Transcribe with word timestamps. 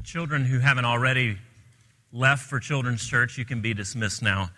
The 0.00 0.06
children 0.06 0.46
who 0.46 0.60
haven't 0.60 0.86
already 0.86 1.36
left 2.10 2.48
for 2.48 2.58
Children's 2.58 3.06
Church, 3.06 3.36
you 3.36 3.44
can 3.44 3.60
be 3.60 3.74
dismissed 3.74 4.22
now. 4.22 4.48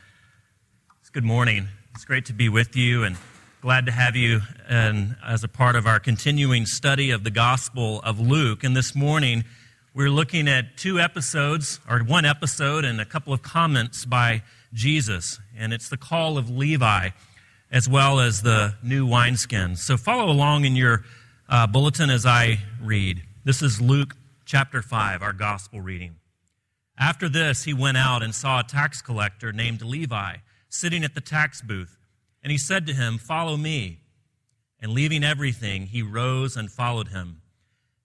It's 1.00 1.10
good 1.10 1.24
morning. 1.24 1.66
It's 1.96 2.04
great 2.04 2.26
to 2.26 2.32
be 2.32 2.48
with 2.48 2.76
you 2.76 3.02
and 3.02 3.16
glad 3.60 3.86
to 3.86 3.92
have 3.92 4.14
you 4.14 4.42
and 4.68 5.16
as 5.26 5.42
a 5.42 5.48
part 5.48 5.74
of 5.74 5.84
our 5.84 5.98
continuing 5.98 6.64
study 6.64 7.10
of 7.10 7.24
the 7.24 7.32
Gospel 7.32 8.00
of 8.02 8.20
Luke. 8.20 8.62
And 8.62 8.76
this 8.76 8.94
morning, 8.94 9.42
we're 9.94 10.10
looking 10.10 10.46
at 10.46 10.76
two 10.76 11.00
episodes, 11.00 11.80
or 11.90 11.98
one 12.04 12.24
episode, 12.24 12.84
and 12.84 13.00
a 13.00 13.04
couple 13.04 13.32
of 13.32 13.42
comments 13.42 14.04
by 14.04 14.44
Jesus. 14.72 15.40
And 15.58 15.72
it's 15.72 15.88
the 15.88 15.96
call 15.96 16.38
of 16.38 16.50
Levi, 16.50 17.08
as 17.72 17.88
well 17.88 18.20
as 18.20 18.42
the 18.42 18.76
new 18.80 19.08
wineskins. 19.08 19.78
So 19.78 19.96
follow 19.96 20.30
along 20.30 20.66
in 20.66 20.76
your 20.76 21.02
uh, 21.48 21.66
bulletin 21.66 22.10
as 22.10 22.26
I 22.26 22.60
read. 22.80 23.22
This 23.44 23.60
is 23.60 23.80
Luke 23.80 24.14
chapter 24.52 24.82
5, 24.82 25.22
our 25.22 25.32
gospel 25.32 25.80
reading. 25.80 26.16
After 26.98 27.26
this, 27.26 27.64
he 27.64 27.72
went 27.72 27.96
out 27.96 28.22
and 28.22 28.34
saw 28.34 28.60
a 28.60 28.62
tax 28.62 29.00
collector 29.00 29.50
named 29.50 29.80
Levi 29.80 30.36
sitting 30.68 31.04
at 31.04 31.14
the 31.14 31.22
tax 31.22 31.62
booth. 31.62 31.96
And 32.42 32.50
he 32.50 32.58
said 32.58 32.86
to 32.86 32.92
him, 32.92 33.16
Follow 33.16 33.56
me. 33.56 34.00
And 34.78 34.92
leaving 34.92 35.24
everything, 35.24 35.86
he 35.86 36.02
rose 36.02 36.54
and 36.54 36.70
followed 36.70 37.08
him. 37.08 37.40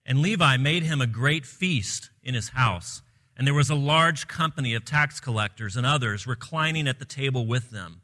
And 0.06 0.22
Levi 0.22 0.56
made 0.56 0.84
him 0.84 1.02
a 1.02 1.06
great 1.06 1.44
feast 1.44 2.08
in 2.22 2.32
his 2.32 2.48
house. 2.48 3.02
And 3.36 3.46
there 3.46 3.52
was 3.52 3.68
a 3.68 3.74
large 3.74 4.26
company 4.26 4.72
of 4.72 4.86
tax 4.86 5.20
collectors 5.20 5.76
and 5.76 5.84
others 5.84 6.26
reclining 6.26 6.88
at 6.88 6.98
the 6.98 7.04
table 7.04 7.46
with 7.46 7.72
them. 7.72 8.00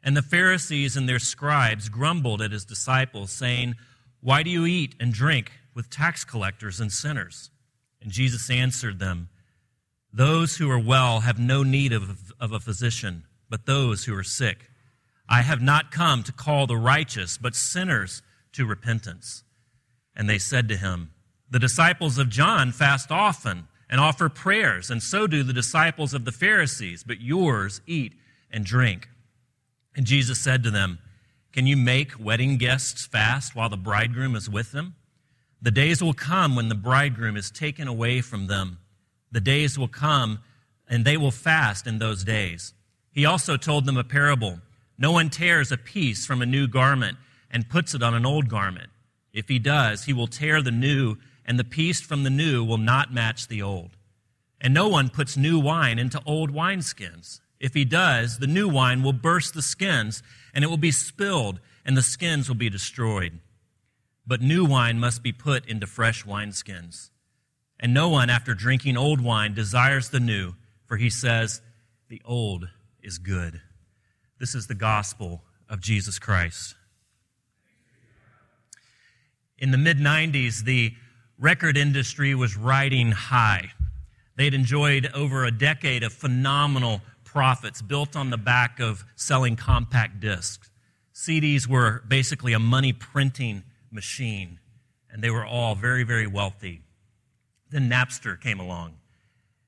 And 0.00 0.16
the 0.16 0.22
Pharisees 0.22 0.96
and 0.96 1.08
their 1.08 1.18
scribes 1.18 1.88
grumbled 1.88 2.40
at 2.40 2.52
his 2.52 2.64
disciples, 2.64 3.32
saying, 3.32 3.74
why 4.20 4.44
do 4.44 4.50
you 4.50 4.64
eat 4.64 4.94
and 5.00 5.12
drink 5.12 5.50
with 5.74 5.90
tax 5.90 6.24
collectors 6.24 6.78
and 6.78 6.92
sinners? 6.92 7.50
And 8.02 8.10
Jesus 8.10 8.50
answered 8.50 8.98
them, 8.98 9.28
Those 10.12 10.56
who 10.56 10.70
are 10.70 10.78
well 10.78 11.20
have 11.20 11.38
no 11.38 11.62
need 11.62 11.92
of, 11.92 12.32
of 12.40 12.52
a 12.52 12.60
physician, 12.60 13.24
but 13.48 13.66
those 13.66 14.04
who 14.04 14.16
are 14.16 14.24
sick. 14.24 14.70
I 15.28 15.42
have 15.42 15.62
not 15.62 15.90
come 15.90 16.22
to 16.24 16.32
call 16.32 16.66
the 16.66 16.76
righteous, 16.76 17.38
but 17.38 17.54
sinners 17.54 18.22
to 18.52 18.66
repentance. 18.66 19.44
And 20.16 20.28
they 20.28 20.38
said 20.38 20.68
to 20.68 20.76
him, 20.76 21.12
The 21.50 21.58
disciples 21.58 22.18
of 22.18 22.28
John 22.28 22.72
fast 22.72 23.12
often 23.12 23.68
and 23.88 24.00
offer 24.00 24.28
prayers, 24.28 24.90
and 24.90 25.02
so 25.02 25.26
do 25.26 25.42
the 25.42 25.52
disciples 25.52 26.14
of 26.14 26.24
the 26.24 26.32
Pharisees, 26.32 27.04
but 27.04 27.20
yours 27.20 27.80
eat 27.86 28.14
and 28.50 28.64
drink. 28.64 29.08
And 29.96 30.06
Jesus 30.06 30.40
said 30.40 30.62
to 30.62 30.70
them, 30.70 30.98
can 31.52 31.66
you 31.66 31.76
make 31.76 32.12
wedding 32.18 32.58
guests 32.58 33.06
fast 33.06 33.56
while 33.56 33.68
the 33.68 33.76
bridegroom 33.76 34.36
is 34.36 34.48
with 34.48 34.70
them? 34.72 34.94
The 35.62 35.70
days 35.70 36.02
will 36.02 36.14
come 36.14 36.56
when 36.56 36.68
the 36.68 36.74
bridegroom 36.74 37.36
is 37.36 37.50
taken 37.50 37.86
away 37.86 38.20
from 38.22 38.46
them. 38.46 38.78
The 39.30 39.40
days 39.40 39.78
will 39.78 39.88
come 39.88 40.40
and 40.88 41.04
they 41.04 41.16
will 41.16 41.30
fast 41.30 41.86
in 41.86 41.98
those 41.98 42.24
days. 42.24 42.74
He 43.12 43.24
also 43.24 43.56
told 43.56 43.84
them 43.86 43.96
a 43.96 44.04
parable. 44.04 44.60
No 44.98 45.12
one 45.12 45.30
tears 45.30 45.70
a 45.70 45.76
piece 45.76 46.26
from 46.26 46.42
a 46.42 46.46
new 46.46 46.66
garment 46.66 47.18
and 47.50 47.68
puts 47.68 47.94
it 47.94 48.02
on 48.02 48.14
an 48.14 48.26
old 48.26 48.48
garment. 48.48 48.90
If 49.32 49.48
he 49.48 49.58
does, 49.58 50.04
he 50.04 50.12
will 50.12 50.26
tear 50.26 50.62
the 50.62 50.70
new, 50.70 51.16
and 51.44 51.58
the 51.58 51.64
piece 51.64 52.00
from 52.00 52.24
the 52.24 52.30
new 52.30 52.64
will 52.64 52.78
not 52.78 53.12
match 53.12 53.48
the 53.48 53.62
old. 53.62 53.90
And 54.60 54.74
no 54.74 54.88
one 54.88 55.08
puts 55.08 55.36
new 55.36 55.58
wine 55.58 55.98
into 55.98 56.22
old 56.26 56.52
wineskins. 56.52 57.40
If 57.58 57.74
he 57.74 57.84
does, 57.84 58.38
the 58.38 58.46
new 58.46 58.68
wine 58.68 59.02
will 59.02 59.12
burst 59.12 59.54
the 59.54 59.62
skins, 59.62 60.22
and 60.52 60.64
it 60.64 60.68
will 60.68 60.76
be 60.76 60.90
spilled, 60.90 61.60
and 61.84 61.96
the 61.96 62.02
skins 62.02 62.48
will 62.48 62.56
be 62.56 62.70
destroyed. 62.70 63.38
But 64.30 64.40
new 64.40 64.64
wine 64.64 65.00
must 65.00 65.24
be 65.24 65.32
put 65.32 65.66
into 65.66 65.88
fresh 65.88 66.24
wineskins. 66.24 67.10
And 67.80 67.92
no 67.92 68.08
one, 68.08 68.30
after 68.30 68.54
drinking 68.54 68.96
old 68.96 69.20
wine, 69.20 69.54
desires 69.54 70.10
the 70.10 70.20
new, 70.20 70.54
for 70.86 70.96
he 70.98 71.10
says, 71.10 71.60
The 72.08 72.22
old 72.24 72.68
is 73.02 73.18
good. 73.18 73.60
This 74.38 74.54
is 74.54 74.68
the 74.68 74.76
gospel 74.76 75.42
of 75.68 75.80
Jesus 75.80 76.20
Christ. 76.20 76.76
In 79.58 79.72
the 79.72 79.78
mid 79.78 79.98
90s, 79.98 80.62
the 80.62 80.94
record 81.36 81.76
industry 81.76 82.32
was 82.32 82.56
riding 82.56 83.10
high. 83.10 83.72
They'd 84.36 84.54
enjoyed 84.54 85.10
over 85.12 85.44
a 85.44 85.50
decade 85.50 86.04
of 86.04 86.12
phenomenal 86.12 87.00
profits 87.24 87.82
built 87.82 88.14
on 88.14 88.30
the 88.30 88.38
back 88.38 88.78
of 88.78 89.02
selling 89.16 89.56
compact 89.56 90.20
discs. 90.20 90.70
CDs 91.12 91.66
were 91.66 92.04
basically 92.06 92.52
a 92.52 92.60
money 92.60 92.92
printing 92.92 93.64
machine, 93.90 94.58
and 95.10 95.22
they 95.22 95.30
were 95.30 95.44
all 95.44 95.74
very, 95.74 96.04
very 96.04 96.26
wealthy. 96.26 96.82
Then 97.70 97.88
Napster 97.88 98.40
came 98.40 98.60
along, 98.60 98.94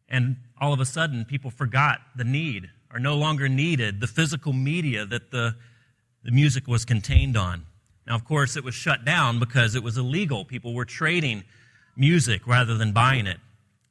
and 0.09 0.37
all 0.61 0.73
of 0.73 0.81
a 0.81 0.85
sudden, 0.85 1.25
people 1.25 1.51
forgot 1.51 2.01
the 2.17 2.25
need, 2.25 2.71
or 2.93 2.99
no 2.99 3.17
longer 3.17 3.49
needed, 3.49 4.01
the 4.01 4.07
physical 4.07 4.53
media 4.53 5.07
that 5.07 5.31
the, 5.31 5.57
the 6.23 6.31
music 6.31 6.67
was 6.67 6.85
contained 6.85 7.37
on. 7.37 7.67
Now, 8.07 8.15
of 8.15 8.25
course, 8.25 8.57
it 8.57 8.65
was 8.65 8.75
shut 8.75 9.05
down 9.05 9.39
because 9.39 9.75
it 9.75 9.83
was 9.83 9.97
illegal. 9.97 10.45
People 10.45 10.75
were 10.75 10.85
trading 10.85 11.45
music 11.97 12.47
rather 12.47 12.77
than 12.77 12.93
buying 12.93 13.27
it. 13.27 13.39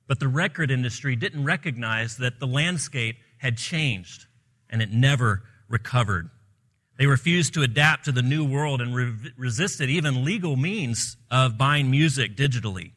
But 0.07 0.19
the 0.19 0.27
record 0.27 0.71
industry 0.71 1.15
didn't 1.15 1.45
recognize 1.45 2.17
that 2.17 2.39
the 2.39 2.47
landscape 2.47 3.17
had 3.37 3.57
changed 3.57 4.25
and 4.69 4.81
it 4.81 4.91
never 4.91 5.43
recovered. 5.69 6.29
They 7.01 7.07
refused 7.07 7.55
to 7.55 7.63
adapt 7.63 8.05
to 8.05 8.11
the 8.11 8.21
new 8.21 8.45
world 8.45 8.79
and 8.79 8.93
re- 8.93 9.31
resisted 9.35 9.89
even 9.89 10.23
legal 10.23 10.55
means 10.55 11.17
of 11.31 11.57
buying 11.57 11.89
music 11.89 12.35
digitally. 12.35 12.91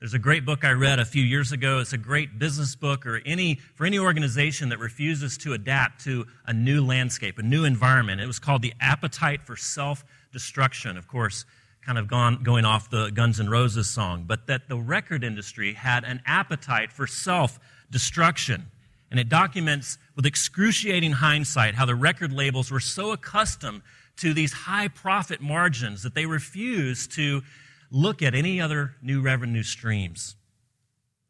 There's 0.00 0.12
a 0.12 0.18
great 0.18 0.44
book 0.44 0.64
I 0.64 0.72
read 0.72 0.98
a 0.98 1.04
few 1.04 1.22
years 1.22 1.52
ago. 1.52 1.78
It's 1.78 1.92
a 1.92 1.98
great 1.98 2.40
business 2.40 2.74
book 2.74 3.06
or 3.06 3.22
any, 3.24 3.60
for 3.76 3.86
any 3.86 3.96
organization 3.96 4.70
that 4.70 4.80
refuses 4.80 5.38
to 5.38 5.52
adapt 5.52 6.02
to 6.02 6.26
a 6.46 6.52
new 6.52 6.84
landscape, 6.84 7.38
a 7.38 7.44
new 7.44 7.62
environment. 7.62 8.20
It 8.20 8.26
was 8.26 8.40
called 8.40 8.60
The 8.60 8.74
Appetite 8.80 9.42
for 9.42 9.54
Self 9.54 10.04
Destruction. 10.32 10.96
Of 10.96 11.06
course, 11.06 11.44
kind 11.86 11.96
of 11.96 12.08
gone, 12.08 12.42
going 12.42 12.64
off 12.64 12.90
the 12.90 13.10
Guns 13.10 13.38
N' 13.38 13.48
Roses 13.48 13.88
song, 13.88 14.24
but 14.26 14.48
that 14.48 14.68
the 14.68 14.78
record 14.78 15.22
industry 15.22 15.74
had 15.74 16.02
an 16.02 16.22
appetite 16.26 16.90
for 16.90 17.06
self 17.06 17.60
destruction. 17.88 18.66
And 19.10 19.18
it 19.18 19.28
documents 19.28 19.98
with 20.14 20.26
excruciating 20.26 21.12
hindsight 21.12 21.74
how 21.74 21.86
the 21.86 21.94
record 21.94 22.32
labels 22.32 22.70
were 22.70 22.80
so 22.80 23.12
accustomed 23.12 23.82
to 24.16 24.34
these 24.34 24.52
high 24.52 24.88
profit 24.88 25.40
margins 25.40 26.02
that 26.02 26.14
they 26.14 26.26
refused 26.26 27.12
to 27.12 27.42
look 27.90 28.22
at 28.22 28.34
any 28.34 28.60
other 28.60 28.96
new 29.00 29.22
revenue 29.22 29.62
streams. 29.62 30.36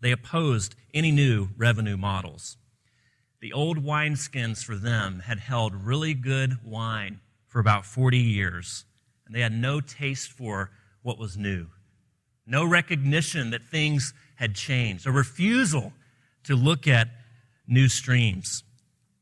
They 0.01 0.13
opposed 0.13 0.75
any 0.95 1.11
new 1.11 1.51
revenue 1.57 1.97
models. 1.97 2.57
The 3.41 3.53
old 3.53 3.85
wineskins 3.85 4.65
for 4.65 4.75
them 4.75 5.21
had 5.21 5.39
held 5.39 5.75
really 5.75 6.15
good 6.15 6.65
wine 6.65 7.21
for 7.47 7.61
about 7.61 7.87
40 7.87 8.19
years, 8.19 8.85
and 9.27 9.35
they 9.35 9.41
had 9.41 9.53
no 9.53 9.81
taste 9.81 10.31
for 10.31 10.71
what 11.03 11.19
was 11.19 11.37
new. 11.37 11.69
No 12.47 12.65
recognition 12.65 13.51
that 13.51 13.63
things 13.63 14.13
had 14.37 14.55
changed, 14.55 15.07
a 15.07 15.13
refusal 15.13 15.93
to 16.45 16.57
look 16.57 16.89
at 16.89 17.09
new 17.69 17.89
streams. 17.89 18.65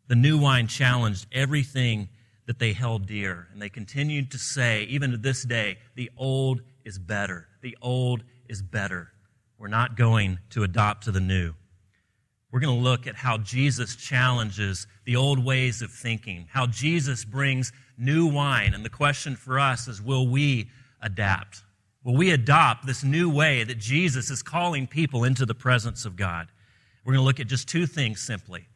The 0.09 0.15
new 0.15 0.39
wine 0.39 0.69
challenged 0.69 1.27
everything 1.33 2.09
that 2.47 2.59
they 2.59 2.73
held 2.73 3.07
dear. 3.07 3.49
And 3.53 3.61
they 3.61 3.69
continued 3.69 4.31
to 4.31 4.39
say, 4.39 4.85
even 4.85 5.11
to 5.11 5.17
this 5.17 5.43
day, 5.43 5.79
the 5.97 6.11
old 6.17 6.63
is 6.85 6.99
better. 6.99 7.49
The 7.61 7.77
old 7.83 8.23
is 8.49 8.63
better. 8.63 9.11
We're 9.59 9.69
not 9.69 9.97
going 9.97 10.39
to 10.51 10.63
adopt 10.63 11.05
to 11.05 11.11
the 11.11 11.21
new. 11.21 11.55
We're 12.53 12.61
going 12.61 12.79
to 12.79 12.85
look 12.85 13.07
at 13.07 13.17
how 13.17 13.39
Jesus 13.39 13.97
challenges 13.97 14.87
the 15.05 15.17
old 15.17 15.45
ways 15.45 15.83
of 15.83 15.91
thinking, 15.91 16.47
how 16.51 16.67
Jesus 16.67 17.25
brings 17.25 17.73
new 17.99 18.27
wine. 18.27 18.73
And 18.73 18.85
the 18.85 18.91
question 18.91 19.35
for 19.35 19.59
us 19.59 19.89
is 19.89 20.01
will 20.01 20.29
we 20.29 20.71
adapt? 21.03 21.63
Will 22.05 22.17
we 22.17 22.31
adopt 22.31 22.87
this 22.87 23.03
new 23.03 23.29
way 23.29 23.65
that 23.65 23.79
Jesus 23.79 24.31
is 24.31 24.43
calling 24.43 24.87
people 24.87 25.25
into 25.25 25.45
the 25.45 25.55
presence 25.55 26.05
of 26.05 26.15
God? 26.15 26.47
We're 27.07 27.13
going 27.13 27.23
to 27.23 27.27
look 27.27 27.39
at 27.39 27.47
just 27.47 27.69
two 27.69 27.87
things 27.87 28.21
simply 28.21 28.67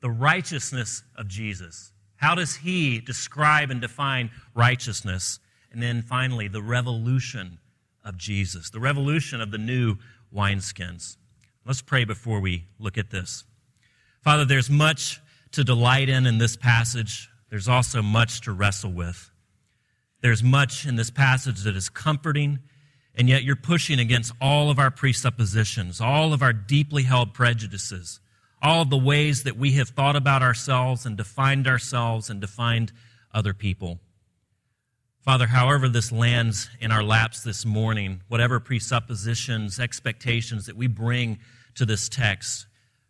the 0.00 0.10
righteousness 0.10 1.02
of 1.16 1.26
Jesus. 1.26 1.92
How 2.14 2.36
does 2.36 2.54
he 2.54 3.00
describe 3.00 3.70
and 3.70 3.80
define 3.80 4.30
righteousness? 4.54 5.40
And 5.72 5.82
then 5.82 6.00
finally, 6.02 6.46
the 6.46 6.62
revolution 6.62 7.58
of 8.04 8.16
Jesus, 8.16 8.70
the 8.70 8.78
revolution 8.78 9.40
of 9.40 9.50
the 9.50 9.58
new 9.58 9.96
wineskins. 10.32 11.16
Let's 11.66 11.82
pray 11.82 12.04
before 12.04 12.38
we 12.38 12.64
look 12.78 12.96
at 12.96 13.10
this. 13.10 13.44
Father, 14.22 14.44
there's 14.44 14.70
much 14.70 15.20
to 15.52 15.64
delight 15.64 16.08
in 16.08 16.26
in 16.26 16.38
this 16.38 16.56
passage. 16.56 17.28
There's 17.50 17.68
also 17.68 18.02
much 18.02 18.42
to 18.42 18.52
wrestle 18.52 18.92
with. 18.92 19.30
There's 20.22 20.44
much 20.44 20.86
in 20.86 20.94
this 20.94 21.10
passage 21.10 21.64
that 21.64 21.74
is 21.74 21.88
comforting 21.88 22.60
and 23.14 23.28
yet 23.28 23.42
you're 23.42 23.56
pushing 23.56 23.98
against 23.98 24.32
all 24.40 24.70
of 24.70 24.78
our 24.78 24.90
presuppositions, 24.90 26.00
all 26.00 26.32
of 26.32 26.42
our 26.42 26.52
deeply 26.52 27.02
held 27.02 27.34
prejudices, 27.34 28.20
all 28.62 28.82
of 28.82 28.90
the 28.90 28.98
ways 28.98 29.42
that 29.44 29.56
we 29.56 29.72
have 29.72 29.90
thought 29.90 30.16
about 30.16 30.42
ourselves 30.42 31.06
and 31.06 31.16
defined 31.16 31.66
ourselves 31.66 32.30
and 32.30 32.40
defined 32.40 32.92
other 33.32 33.54
people. 33.54 33.98
Father, 35.22 35.48
however 35.48 35.88
this 35.88 36.10
lands 36.10 36.70
in 36.80 36.90
our 36.90 37.02
laps 37.02 37.42
this 37.42 37.66
morning, 37.66 38.22
whatever 38.28 38.58
presuppositions, 38.58 39.78
expectations 39.78 40.66
that 40.66 40.76
we 40.76 40.86
bring 40.86 41.38
to 41.74 41.84
this 41.84 42.08
text, 42.08 42.66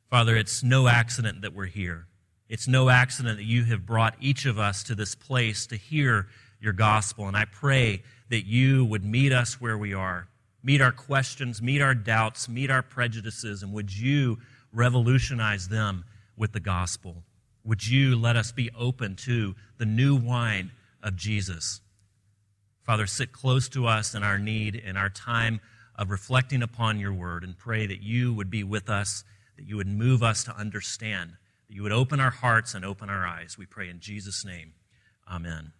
Father, 0.08 0.36
it's 0.36 0.64
no 0.64 0.88
accident 0.88 1.42
that 1.42 1.54
we're 1.54 1.66
here. 1.66 2.06
It's 2.48 2.66
no 2.66 2.88
accident 2.88 3.38
that 3.38 3.44
you 3.44 3.62
have 3.66 3.86
brought 3.86 4.16
each 4.20 4.44
of 4.44 4.58
us 4.58 4.82
to 4.84 4.96
this 4.96 5.14
place 5.14 5.68
to 5.68 5.76
hear 5.76 6.26
your 6.60 6.72
gospel. 6.72 7.26
And 7.26 7.36
I 7.36 7.44
pray 7.44 8.02
that 8.28 8.46
you 8.46 8.84
would 8.84 9.04
meet 9.04 9.32
us 9.32 9.60
where 9.60 9.78
we 9.78 9.94
are, 9.94 10.28
meet 10.62 10.80
our 10.80 10.92
questions, 10.92 11.60
meet 11.60 11.80
our 11.80 11.94
doubts, 11.94 12.48
meet 12.48 12.70
our 12.70 12.82
prejudices, 12.82 13.62
and 13.62 13.72
would 13.72 13.96
you 13.96 14.38
revolutionize 14.72 15.68
them 15.68 16.04
with 16.36 16.52
the 16.52 16.60
gospel? 16.60 17.24
Would 17.64 17.86
you 17.86 18.16
let 18.16 18.36
us 18.36 18.52
be 18.52 18.70
open 18.78 19.16
to 19.16 19.54
the 19.78 19.86
new 19.86 20.14
wine 20.14 20.70
of 21.02 21.16
Jesus? 21.16 21.80
Father, 22.82 23.06
sit 23.06 23.32
close 23.32 23.68
to 23.70 23.86
us 23.86 24.14
in 24.14 24.22
our 24.22 24.38
need, 24.38 24.74
in 24.74 24.96
our 24.96 25.10
time 25.10 25.60
of 25.96 26.10
reflecting 26.10 26.62
upon 26.62 26.98
your 26.98 27.12
word, 27.12 27.44
and 27.44 27.58
pray 27.58 27.86
that 27.86 28.02
you 28.02 28.32
would 28.32 28.50
be 28.50 28.64
with 28.64 28.88
us, 28.88 29.24
that 29.56 29.66
you 29.66 29.76
would 29.76 29.86
move 29.86 30.22
us 30.22 30.44
to 30.44 30.56
understand, 30.56 31.32
that 31.68 31.74
you 31.74 31.82
would 31.82 31.92
open 31.92 32.20
our 32.20 32.30
hearts 32.30 32.74
and 32.74 32.84
open 32.84 33.10
our 33.10 33.26
eyes. 33.26 33.58
We 33.58 33.66
pray 33.66 33.90
in 33.90 34.00
Jesus' 34.00 34.44
name. 34.44 34.72
Amen. 35.30 35.72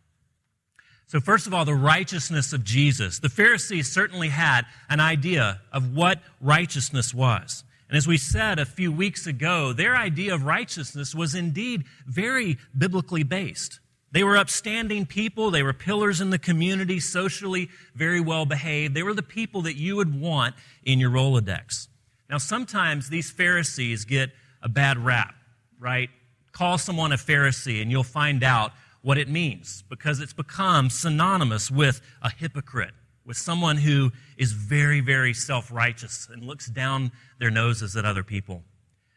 So, 1.10 1.18
first 1.18 1.48
of 1.48 1.52
all, 1.52 1.64
the 1.64 1.74
righteousness 1.74 2.52
of 2.52 2.62
Jesus. 2.62 3.18
The 3.18 3.28
Pharisees 3.28 3.90
certainly 3.90 4.28
had 4.28 4.62
an 4.88 5.00
idea 5.00 5.60
of 5.72 5.92
what 5.92 6.20
righteousness 6.40 7.12
was. 7.12 7.64
And 7.88 7.96
as 7.96 8.06
we 8.06 8.16
said 8.16 8.60
a 8.60 8.64
few 8.64 8.92
weeks 8.92 9.26
ago, 9.26 9.72
their 9.72 9.96
idea 9.96 10.32
of 10.32 10.44
righteousness 10.44 11.12
was 11.12 11.34
indeed 11.34 11.82
very 12.06 12.58
biblically 12.78 13.24
based. 13.24 13.80
They 14.12 14.22
were 14.22 14.36
upstanding 14.36 15.04
people. 15.04 15.50
They 15.50 15.64
were 15.64 15.72
pillars 15.72 16.20
in 16.20 16.30
the 16.30 16.38
community, 16.38 17.00
socially 17.00 17.70
very 17.96 18.20
well 18.20 18.46
behaved. 18.46 18.94
They 18.94 19.02
were 19.02 19.12
the 19.12 19.20
people 19.20 19.62
that 19.62 19.74
you 19.74 19.96
would 19.96 20.20
want 20.20 20.54
in 20.84 21.00
your 21.00 21.10
Rolodex. 21.10 21.88
Now, 22.28 22.38
sometimes 22.38 23.08
these 23.08 23.32
Pharisees 23.32 24.04
get 24.04 24.30
a 24.62 24.68
bad 24.68 24.96
rap, 24.96 25.34
right? 25.80 26.08
Call 26.52 26.78
someone 26.78 27.10
a 27.10 27.16
Pharisee 27.16 27.82
and 27.82 27.90
you'll 27.90 28.04
find 28.04 28.44
out 28.44 28.70
what 29.02 29.18
it 29.18 29.28
means 29.28 29.82
because 29.88 30.20
it's 30.20 30.32
become 30.32 30.90
synonymous 30.90 31.70
with 31.70 32.00
a 32.22 32.30
hypocrite, 32.30 32.94
with 33.24 33.36
someone 33.36 33.78
who 33.78 34.10
is 34.36 34.52
very, 34.52 35.00
very 35.00 35.34
self 35.34 35.72
righteous 35.72 36.28
and 36.30 36.44
looks 36.44 36.66
down 36.66 37.12
their 37.38 37.50
noses 37.50 37.96
at 37.96 38.04
other 38.04 38.22
people. 38.22 38.62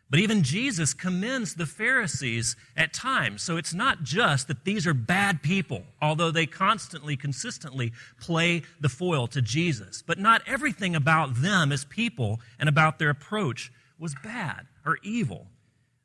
But 0.10 0.20
even 0.20 0.44
Jesus 0.44 0.94
commends 0.94 1.56
the 1.56 1.66
Pharisees 1.66 2.56
at 2.78 2.94
times. 2.94 3.42
So 3.42 3.58
it's 3.58 3.74
not 3.74 4.04
just 4.04 4.48
that 4.48 4.64
these 4.64 4.86
are 4.86 4.94
bad 4.94 5.42
people, 5.42 5.86
although 6.00 6.30
they 6.30 6.46
constantly, 6.46 7.18
consistently 7.18 7.94
play 8.20 8.62
the 8.80 8.90
foil 8.90 9.26
to 9.28 9.42
Jesus. 9.42 10.04
But 10.06 10.20
not 10.20 10.44
everything 10.46 10.96
about 10.96 11.42
them 11.42 11.72
as 11.72 11.84
people 11.86 12.40
and 12.60 12.70
about 12.70 13.00
their 13.00 13.10
approach 13.10 13.72
was 13.98 14.14
bad 14.24 14.68
or 14.86 15.00
evil. 15.02 15.48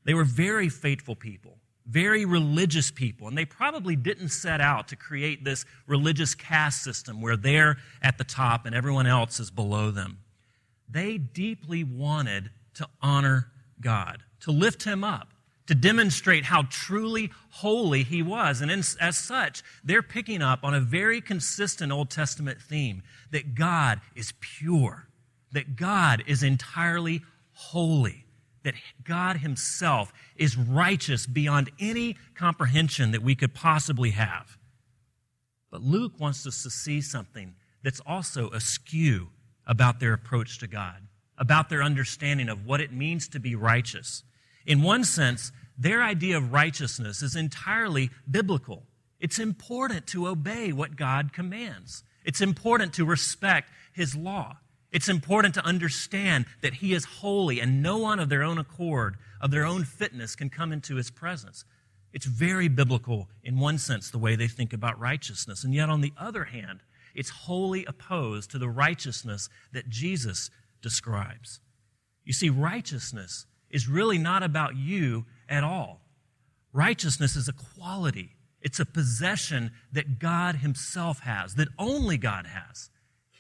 They 0.04 0.14
were 0.14 0.24
very 0.24 0.70
faithful 0.70 1.14
people 1.14 1.58
very 1.88 2.26
religious 2.26 2.90
people, 2.90 3.28
and 3.28 3.36
they 3.36 3.46
probably 3.46 3.96
didn't 3.96 4.28
set 4.28 4.60
out 4.60 4.88
to 4.88 4.96
create 4.96 5.42
this 5.42 5.64
religious 5.86 6.34
caste 6.34 6.82
system 6.82 7.22
where 7.22 7.36
they're 7.36 7.78
at 8.02 8.18
the 8.18 8.24
top 8.24 8.66
and 8.66 8.74
everyone 8.74 9.06
else 9.06 9.40
is 9.40 9.50
below 9.50 9.90
them. 9.90 10.18
They 10.88 11.16
deeply 11.16 11.84
wanted 11.84 12.50
to 12.74 12.88
honor 13.00 13.50
God, 13.80 14.22
to 14.40 14.50
lift 14.50 14.84
him 14.84 15.02
up, 15.02 15.28
to 15.66 15.74
demonstrate 15.74 16.44
how 16.44 16.62
truly 16.70 17.30
holy 17.50 18.02
he 18.02 18.22
was. 18.22 18.60
And 18.60 18.70
in, 18.70 18.80
as 19.00 19.16
such, 19.16 19.62
they're 19.82 20.02
picking 20.02 20.42
up 20.42 20.60
on 20.62 20.74
a 20.74 20.80
very 20.80 21.20
consistent 21.20 21.90
Old 21.90 22.10
Testament 22.10 22.60
theme 22.60 23.02
that 23.30 23.54
God 23.54 24.00
is 24.14 24.32
pure, 24.40 25.08
that 25.52 25.76
God 25.76 26.22
is 26.26 26.42
entirely 26.42 27.22
holy 27.52 28.24
that 28.64 28.74
God 29.04 29.38
Himself 29.38 30.12
is 30.36 30.56
righteous 30.56 31.26
beyond 31.26 31.70
any 31.78 32.16
comprehension 32.34 33.12
that 33.12 33.22
we 33.22 33.34
could 33.34 33.54
possibly 33.54 34.10
have. 34.10 34.58
But 35.70 35.82
Luke 35.82 36.18
wants 36.18 36.46
us 36.46 36.62
to 36.62 36.70
see 36.70 37.00
something 37.00 37.54
that's 37.82 38.00
also 38.06 38.50
askew 38.50 39.28
about 39.66 40.00
their 40.00 40.12
approach 40.12 40.58
to 40.58 40.66
God, 40.66 41.06
about 41.36 41.68
their 41.68 41.82
understanding 41.82 42.48
of 42.48 42.66
what 42.66 42.80
it 42.80 42.92
means 42.92 43.28
to 43.28 43.40
be 43.40 43.54
righteous. 43.54 44.24
In 44.66 44.82
one 44.82 45.04
sense, 45.04 45.52
their 45.76 46.02
idea 46.02 46.36
of 46.36 46.52
righteousness 46.52 47.22
is 47.22 47.36
entirely 47.36 48.10
biblical. 48.28 48.84
It's 49.20 49.38
important 49.38 50.06
to 50.08 50.26
obey 50.26 50.72
what 50.72 50.96
God 50.96 51.32
commands. 51.32 52.02
It's 52.24 52.40
important 52.40 52.92
to 52.94 53.04
respect 53.04 53.70
His 53.92 54.14
law. 54.16 54.56
It's 54.90 55.08
important 55.08 55.54
to 55.54 55.64
understand 55.64 56.46
that 56.62 56.74
He 56.74 56.94
is 56.94 57.04
holy 57.04 57.60
and 57.60 57.82
no 57.82 57.98
one 57.98 58.18
of 58.18 58.28
their 58.28 58.42
own 58.42 58.58
accord, 58.58 59.16
of 59.40 59.50
their 59.50 59.64
own 59.64 59.84
fitness, 59.84 60.34
can 60.34 60.50
come 60.50 60.72
into 60.72 60.96
His 60.96 61.10
presence. 61.10 61.64
It's 62.12 62.26
very 62.26 62.68
biblical 62.68 63.28
in 63.42 63.58
one 63.58 63.78
sense, 63.78 64.10
the 64.10 64.18
way 64.18 64.34
they 64.34 64.48
think 64.48 64.72
about 64.72 64.98
righteousness. 64.98 65.62
And 65.62 65.74
yet, 65.74 65.90
on 65.90 66.00
the 66.00 66.14
other 66.18 66.44
hand, 66.44 66.80
it's 67.14 67.30
wholly 67.30 67.84
opposed 67.84 68.50
to 68.50 68.58
the 68.58 68.68
righteousness 68.68 69.48
that 69.72 69.88
Jesus 69.88 70.50
describes. 70.80 71.60
You 72.24 72.32
see, 72.32 72.48
righteousness 72.48 73.46
is 73.70 73.88
really 73.88 74.18
not 74.18 74.42
about 74.42 74.76
you 74.76 75.26
at 75.48 75.64
all. 75.64 76.00
Righteousness 76.72 77.36
is 77.36 77.48
a 77.48 77.52
quality, 77.52 78.36
it's 78.60 78.80
a 78.80 78.86
possession 78.86 79.72
that 79.92 80.18
God 80.18 80.56
Himself 80.56 81.20
has, 81.20 81.54
that 81.54 81.68
only 81.78 82.16
God 82.16 82.46
has. 82.46 82.90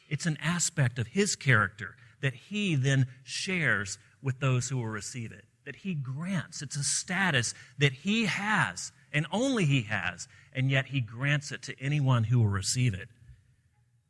It's 0.08 0.26
an 0.26 0.38
aspect 0.42 0.98
of 0.98 1.08
his 1.08 1.36
character 1.36 1.96
that 2.20 2.34
he 2.34 2.74
then 2.74 3.06
shares 3.22 3.98
with 4.22 4.40
those 4.40 4.68
who 4.68 4.78
will 4.78 4.86
receive 4.86 5.32
it, 5.32 5.44
that 5.64 5.76
he 5.76 5.94
grants. 5.94 6.62
It's 6.62 6.76
a 6.76 6.82
status 6.82 7.54
that 7.78 7.92
he 7.92 8.26
has, 8.26 8.92
and 9.12 9.26
only 9.30 9.64
he 9.64 9.82
has, 9.82 10.28
and 10.52 10.70
yet 10.70 10.86
he 10.86 11.00
grants 11.00 11.52
it 11.52 11.62
to 11.62 11.80
anyone 11.80 12.24
who 12.24 12.40
will 12.40 12.48
receive 12.48 12.94
it. 12.94 13.08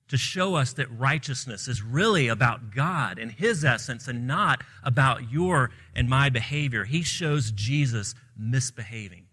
To 0.09 0.17
show 0.17 0.55
us 0.55 0.73
that 0.75 0.91
righteousness 0.91 1.69
is 1.69 1.83
really 1.83 2.29
about 2.29 2.75
God 2.75 3.19
and 3.19 3.31
his 3.31 3.63
essence 3.63 4.09
and 4.09 4.27
not 4.27 4.65
about 4.83 5.31
your 5.31 5.71
and 5.95 6.09
my 6.09 6.31
behavior. 6.31 6.85
He 6.85 7.03
shows 7.03 7.51
Jesus 7.51 8.15
misbehaving 8.35 9.28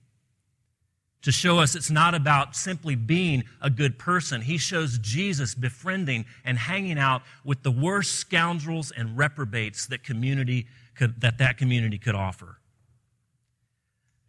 to 1.25 1.31
show 1.31 1.57
us 1.57 1.73
it's 1.73 1.89
not 1.89 2.13
about 2.13 2.55
simply 2.55 2.93
being 2.93 3.43
a 3.59 3.71
good 3.71 3.97
person. 3.97 4.41
He 4.41 4.59
shows 4.59 4.99
Jesus 4.99 5.55
befriending 5.55 6.25
and 6.45 6.55
hanging 6.55 6.99
out 6.99 7.23
with 7.43 7.63
the 7.63 7.71
worst 7.71 8.17
scoundrels 8.17 8.91
and 8.91 9.17
reprobates 9.17 9.87
that 9.87 10.03
community 10.03 10.67
could, 10.93 11.19
that 11.21 11.39
that 11.39 11.57
community 11.57 11.97
could 11.97 12.13
offer. 12.13 12.59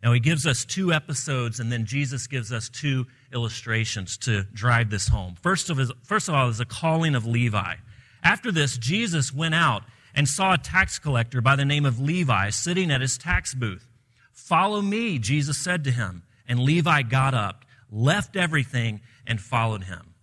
Now 0.02 0.14
he 0.14 0.20
gives 0.20 0.46
us 0.46 0.64
two 0.64 0.90
episodes 0.90 1.60
and 1.60 1.70
then 1.70 1.84
Jesus 1.84 2.26
gives 2.26 2.50
us 2.50 2.70
two 2.70 3.06
illustrations 3.30 4.16
to 4.18 4.44
drive 4.54 4.88
this 4.88 5.08
home. 5.08 5.34
First 5.42 5.68
of, 5.68 5.76
his, 5.76 5.92
first 6.02 6.30
of 6.30 6.34
all 6.34 6.48
is 6.48 6.60
a 6.60 6.64
calling 6.64 7.14
of 7.14 7.26
Levi. 7.26 7.74
After 8.22 8.50
this, 8.50 8.78
Jesus 8.78 9.34
went 9.34 9.54
out 9.54 9.82
and 10.14 10.26
saw 10.26 10.54
a 10.54 10.58
tax 10.58 10.98
collector 10.98 11.42
by 11.42 11.56
the 11.56 11.64
name 11.66 11.84
of 11.84 12.00
Levi 12.00 12.48
sitting 12.48 12.90
at 12.90 13.02
his 13.02 13.18
tax 13.18 13.52
booth. 13.52 13.86
Follow 14.32 14.80
me, 14.80 15.18
Jesus 15.18 15.58
said 15.58 15.84
to 15.84 15.90
him. 15.90 16.22
And 16.48 16.60
Levi 16.60 17.02
got 17.02 17.34
up, 17.34 17.64
left 17.90 18.36
everything, 18.36 19.00
and 19.26 19.40
followed 19.40 19.84
him. 19.84 20.14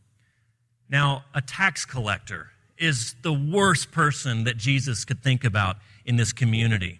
Now, 0.89 1.25
a 1.33 1.41
tax 1.41 1.85
collector 1.85 2.49
is 2.77 3.15
the 3.21 3.33
worst 3.33 3.91
person 3.91 4.43
that 4.43 4.57
Jesus 4.57 5.05
could 5.05 5.23
think 5.23 5.43
about 5.43 5.77
in 6.05 6.15
this 6.15 6.33
community. 6.33 6.99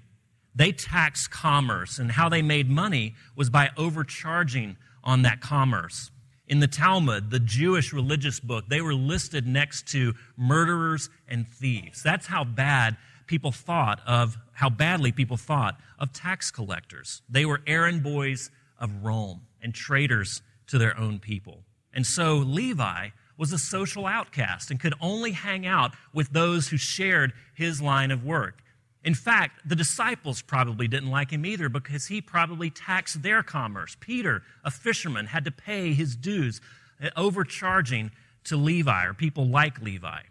They 0.56 0.72
taxed 0.72 1.32
commerce, 1.32 2.00
and 2.00 2.12
how 2.12 2.30
they 2.30 2.42
made 2.42 2.70
money 2.70 3.16
was 3.36 3.50
by 3.50 3.72
overcharging 3.78 4.78
on 5.04 5.24
that 5.24 5.42
commerce. 5.42 6.12
In 6.48 6.60
the 6.60 6.68
Talmud, 6.68 7.32
the 7.32 7.40
Jewish 7.40 7.94
religious 7.94 8.40
book, 8.40 8.66
they 8.68 8.82
were 8.82 8.94
listed 8.94 9.48
next 9.48 9.88
to 9.90 10.14
murderers 10.38 11.10
and 11.28 11.48
thieves. 11.48 12.04
That's 12.04 12.28
how 12.28 12.44
bad 12.44 12.98
people 13.26 13.52
thought 13.52 14.02
of, 14.06 14.38
how 14.52 14.70
badly 14.70 15.12
people 15.12 15.38
thought 15.38 15.80
of 15.98 16.14
tax 16.14 16.52
collectors. 16.52 17.22
They 17.30 17.46
were 17.46 17.62
errand 17.66 18.04
boys 18.04 18.52
of 18.84 19.04
Rome 19.04 19.42
and 19.62 19.74
traitors 19.74 20.44
to 20.68 20.78
their 20.78 21.00
own 21.00 21.18
people. 21.18 21.64
And 21.94 22.06
so 22.06 22.36
Levi 22.36 23.10
was 23.38 23.54
a 23.54 23.58
social 23.58 24.06
outcast 24.06 24.70
and 24.70 24.80
could 24.80 24.94
only 25.02 25.32
hang 25.32 25.66
out 25.66 25.94
with 26.14 26.30
those 26.32 26.68
who 26.68 26.78
shared 26.78 27.34
his 27.56 27.82
line 27.82 28.12
of 28.12 28.24
work. 28.24 28.60
In 29.04 29.16
fact, 29.16 29.68
the 29.68 29.76
disciples 29.76 30.42
probably 30.42 30.88
didn't 30.88 31.10
like 31.10 31.32
him 31.32 31.46
either 31.46 31.70
because 31.70 32.08
he 32.08 32.22
probably 32.22 32.70
taxed 32.70 33.22
their 33.22 33.42
commerce. 33.42 33.98
Peter, 34.00 34.44
a 34.64 34.72
fisherman, 34.72 35.26
had 35.28 35.46
to 35.46 35.52
pay 35.52 35.94
his 35.94 36.16
dues, 36.16 36.62
uh, 37.02 37.10
overcharging 37.16 38.12
to 38.46 38.58
Levi 38.58 39.06
or 39.06 39.14
people 39.14 39.48
like 39.48 39.82
Levi. 39.82 40.22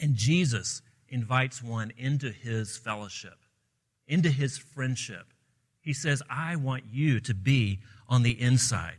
And 0.00 0.14
Jesus 0.14 0.82
invites 1.08 1.62
one 1.62 1.92
into 1.96 2.30
his 2.30 2.76
fellowship, 2.76 3.38
into 4.06 4.30
his 4.30 4.56
friendship. 4.56 5.29
He 5.80 5.92
says, 5.92 6.22
I 6.28 6.56
want 6.56 6.84
you 6.90 7.20
to 7.20 7.34
be 7.34 7.80
on 8.08 8.22
the 8.22 8.40
inside. 8.40 8.98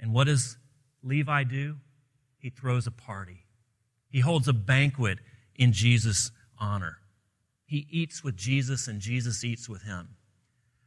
And 0.00 0.12
what 0.12 0.26
does 0.26 0.56
Levi 1.02 1.44
do? 1.44 1.76
He 2.38 2.50
throws 2.50 2.86
a 2.86 2.90
party. 2.90 3.46
He 4.10 4.20
holds 4.20 4.48
a 4.48 4.52
banquet 4.52 5.18
in 5.54 5.72
Jesus' 5.72 6.30
honor. 6.58 6.98
He 7.66 7.86
eats 7.90 8.24
with 8.24 8.36
Jesus 8.36 8.88
and 8.88 9.00
Jesus 9.00 9.44
eats 9.44 9.68
with 9.68 9.82
him. 9.82 10.16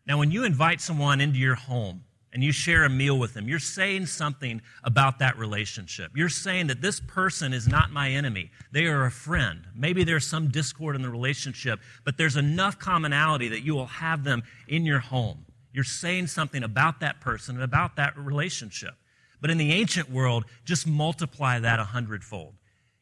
Now, 0.05 0.17
when 0.17 0.31
you 0.31 0.43
invite 0.43 0.81
someone 0.81 1.21
into 1.21 1.37
your 1.37 1.55
home 1.55 2.03
and 2.33 2.43
you 2.43 2.51
share 2.51 2.85
a 2.85 2.89
meal 2.89 3.19
with 3.19 3.33
them, 3.33 3.49
you're 3.49 3.59
saying 3.59 4.05
something 4.05 4.61
about 4.83 5.19
that 5.19 5.37
relationship. 5.37 6.11
You're 6.15 6.29
saying 6.29 6.67
that 6.67 6.81
this 6.81 6.99
person 6.99 7.53
is 7.53 7.67
not 7.67 7.91
my 7.91 8.09
enemy. 8.09 8.51
They 8.71 8.85
are 8.85 9.05
a 9.05 9.11
friend. 9.11 9.67
Maybe 9.75 10.03
there's 10.03 10.25
some 10.25 10.49
discord 10.49 10.95
in 10.95 11.01
the 11.01 11.09
relationship, 11.09 11.79
but 12.05 12.17
there's 12.17 12.37
enough 12.37 12.79
commonality 12.79 13.49
that 13.49 13.63
you 13.63 13.75
will 13.75 13.87
have 13.87 14.23
them 14.23 14.43
in 14.67 14.85
your 14.85 14.99
home. 14.99 15.45
You're 15.73 15.83
saying 15.83 16.27
something 16.27 16.63
about 16.63 16.99
that 17.01 17.19
person 17.19 17.55
and 17.55 17.63
about 17.63 17.97
that 17.97 18.17
relationship. 18.17 18.93
But 19.41 19.49
in 19.49 19.57
the 19.57 19.73
ancient 19.73 20.09
world, 20.09 20.45
just 20.63 20.87
multiply 20.87 21.59
that 21.59 21.79
a 21.79 21.85
hundredfold. 21.85 22.53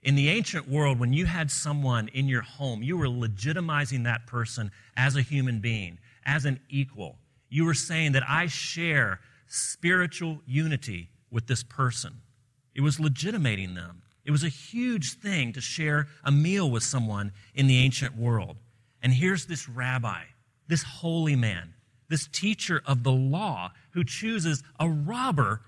In 0.01 0.15
the 0.15 0.29
ancient 0.29 0.67
world, 0.67 0.97
when 0.97 1.11
you 1.11 1.25
had 1.25 1.51
someone 1.51 2.07
in 2.09 2.27
your 2.27 2.41
home, 2.41 2.81
you 2.81 2.97
were 2.97 3.07
legitimizing 3.07 4.05
that 4.05 4.25
person 4.25 4.71
as 4.95 5.17
a 5.17 5.21
human 5.21 5.59
being, 5.59 5.99
as 6.25 6.45
an 6.45 6.61
equal. 6.69 7.18
You 7.49 7.65
were 7.65 7.73
saying 7.73 8.13
that 8.13 8.23
I 8.27 8.47
share 8.47 9.19
spiritual 9.47 10.41
unity 10.45 11.09
with 11.31 11.47
this 11.47 11.63
person. 11.63 12.21
It 12.75 12.81
was 12.81 12.99
legitimating 12.99 13.73
them. 13.73 14.03
It 14.23 14.31
was 14.31 14.43
a 14.43 14.49
huge 14.49 15.13
thing 15.13 15.53
to 15.53 15.61
share 15.61 16.07
a 16.23 16.31
meal 16.31 16.69
with 16.69 16.83
someone 16.83 17.31
in 17.55 17.67
the 17.67 17.79
ancient 17.79 18.15
world. 18.15 18.57
And 19.01 19.13
here's 19.13 19.45
this 19.45 19.67
rabbi, 19.67 20.23
this 20.67 20.83
holy 20.83 21.35
man, 21.35 21.73
this 22.09 22.27
teacher 22.27 22.81
of 22.85 23.03
the 23.03 23.11
law 23.11 23.71
who 23.91 24.03
chooses 24.03 24.63
a 24.79 24.87
robber 24.87 25.61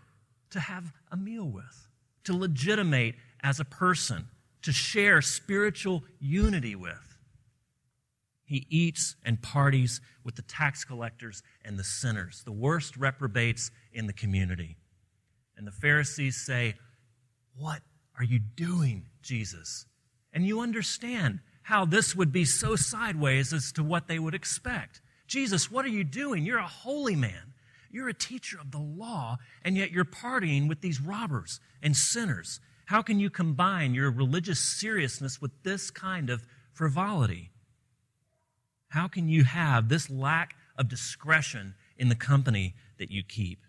to 0.51 0.59
have 0.59 0.91
a 1.11 1.17
meal 1.17 1.45
with, 1.45 1.87
to 2.25 2.33
legitimate 2.37 3.15
as 3.41 3.59
a 3.59 3.65
person, 3.65 4.27
to 4.61 4.71
share 4.71 5.21
spiritual 5.21 6.03
unity 6.19 6.75
with. 6.75 7.10
He 8.51 8.67
eats 8.69 9.15
and 9.23 9.41
parties 9.41 10.01
with 10.25 10.35
the 10.35 10.41
tax 10.41 10.83
collectors 10.83 11.41
and 11.63 11.79
the 11.79 11.85
sinners, 11.85 12.41
the 12.43 12.51
worst 12.51 12.97
reprobates 12.97 13.71
in 13.93 14.07
the 14.07 14.13
community. 14.13 14.75
And 15.55 15.65
the 15.65 15.71
Pharisees 15.71 16.45
say, 16.45 16.75
What 17.55 17.79
are 18.19 18.25
you 18.25 18.39
doing, 18.39 19.05
Jesus? 19.21 19.85
And 20.33 20.45
you 20.45 20.59
understand 20.59 21.39
how 21.61 21.85
this 21.85 22.13
would 22.13 22.33
be 22.33 22.43
so 22.43 22.75
sideways 22.75 23.53
as 23.53 23.71
to 23.71 23.85
what 23.85 24.09
they 24.09 24.19
would 24.19 24.35
expect. 24.35 24.99
Jesus, 25.27 25.71
what 25.71 25.85
are 25.85 25.87
you 25.87 26.03
doing? 26.03 26.43
You're 26.43 26.59
a 26.59 26.67
holy 26.67 27.15
man. 27.15 27.53
You're 27.89 28.09
a 28.09 28.13
teacher 28.13 28.59
of 28.59 28.71
the 28.71 28.79
law, 28.79 29.37
and 29.63 29.77
yet 29.77 29.91
you're 29.91 30.03
partying 30.03 30.67
with 30.67 30.81
these 30.81 30.99
robbers 30.99 31.61
and 31.81 31.95
sinners. 31.95 32.59
How 32.87 33.01
can 33.01 33.17
you 33.17 33.29
combine 33.29 33.93
your 33.93 34.11
religious 34.11 34.59
seriousness 34.59 35.39
with 35.39 35.51
this 35.63 35.89
kind 35.89 36.29
of 36.29 36.45
frivolity? 36.73 37.50
How 38.91 39.07
can 39.07 39.29
you 39.29 39.45
have 39.45 39.87
this 39.87 40.09
lack 40.09 40.53
of 40.77 40.89
discretion 40.89 41.75
in 41.97 42.09
the 42.09 42.15
company 42.15 42.75
that 42.99 43.09
you 43.09 43.23
keep? 43.23 43.59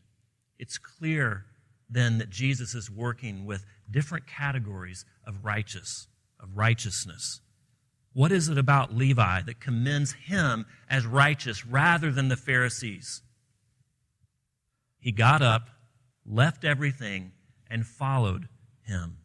It's 0.58 0.78
clear 0.78 1.44
then 1.88 2.18
that 2.18 2.28
Jesus 2.28 2.74
is 2.74 2.90
working 2.90 3.44
with 3.44 3.64
different 3.88 4.26
categories 4.26 5.04
of 5.24 5.44
righteous, 5.44 6.08
of 6.40 6.56
righteousness. 6.56 7.40
What 8.12 8.32
is 8.32 8.48
it 8.48 8.58
about 8.58 8.96
Levi 8.96 9.42
that 9.42 9.60
commends 9.60 10.12
him 10.12 10.66
as 10.90 11.06
righteous 11.06 11.64
rather 11.64 12.10
than 12.10 12.26
the 12.26 12.36
Pharisees? 12.36 13.22
He 14.98 15.12
got 15.12 15.40
up, 15.40 15.70
left 16.26 16.64
everything, 16.64 17.30
and 17.70 17.86
followed 17.86 18.48
him. 18.82 19.18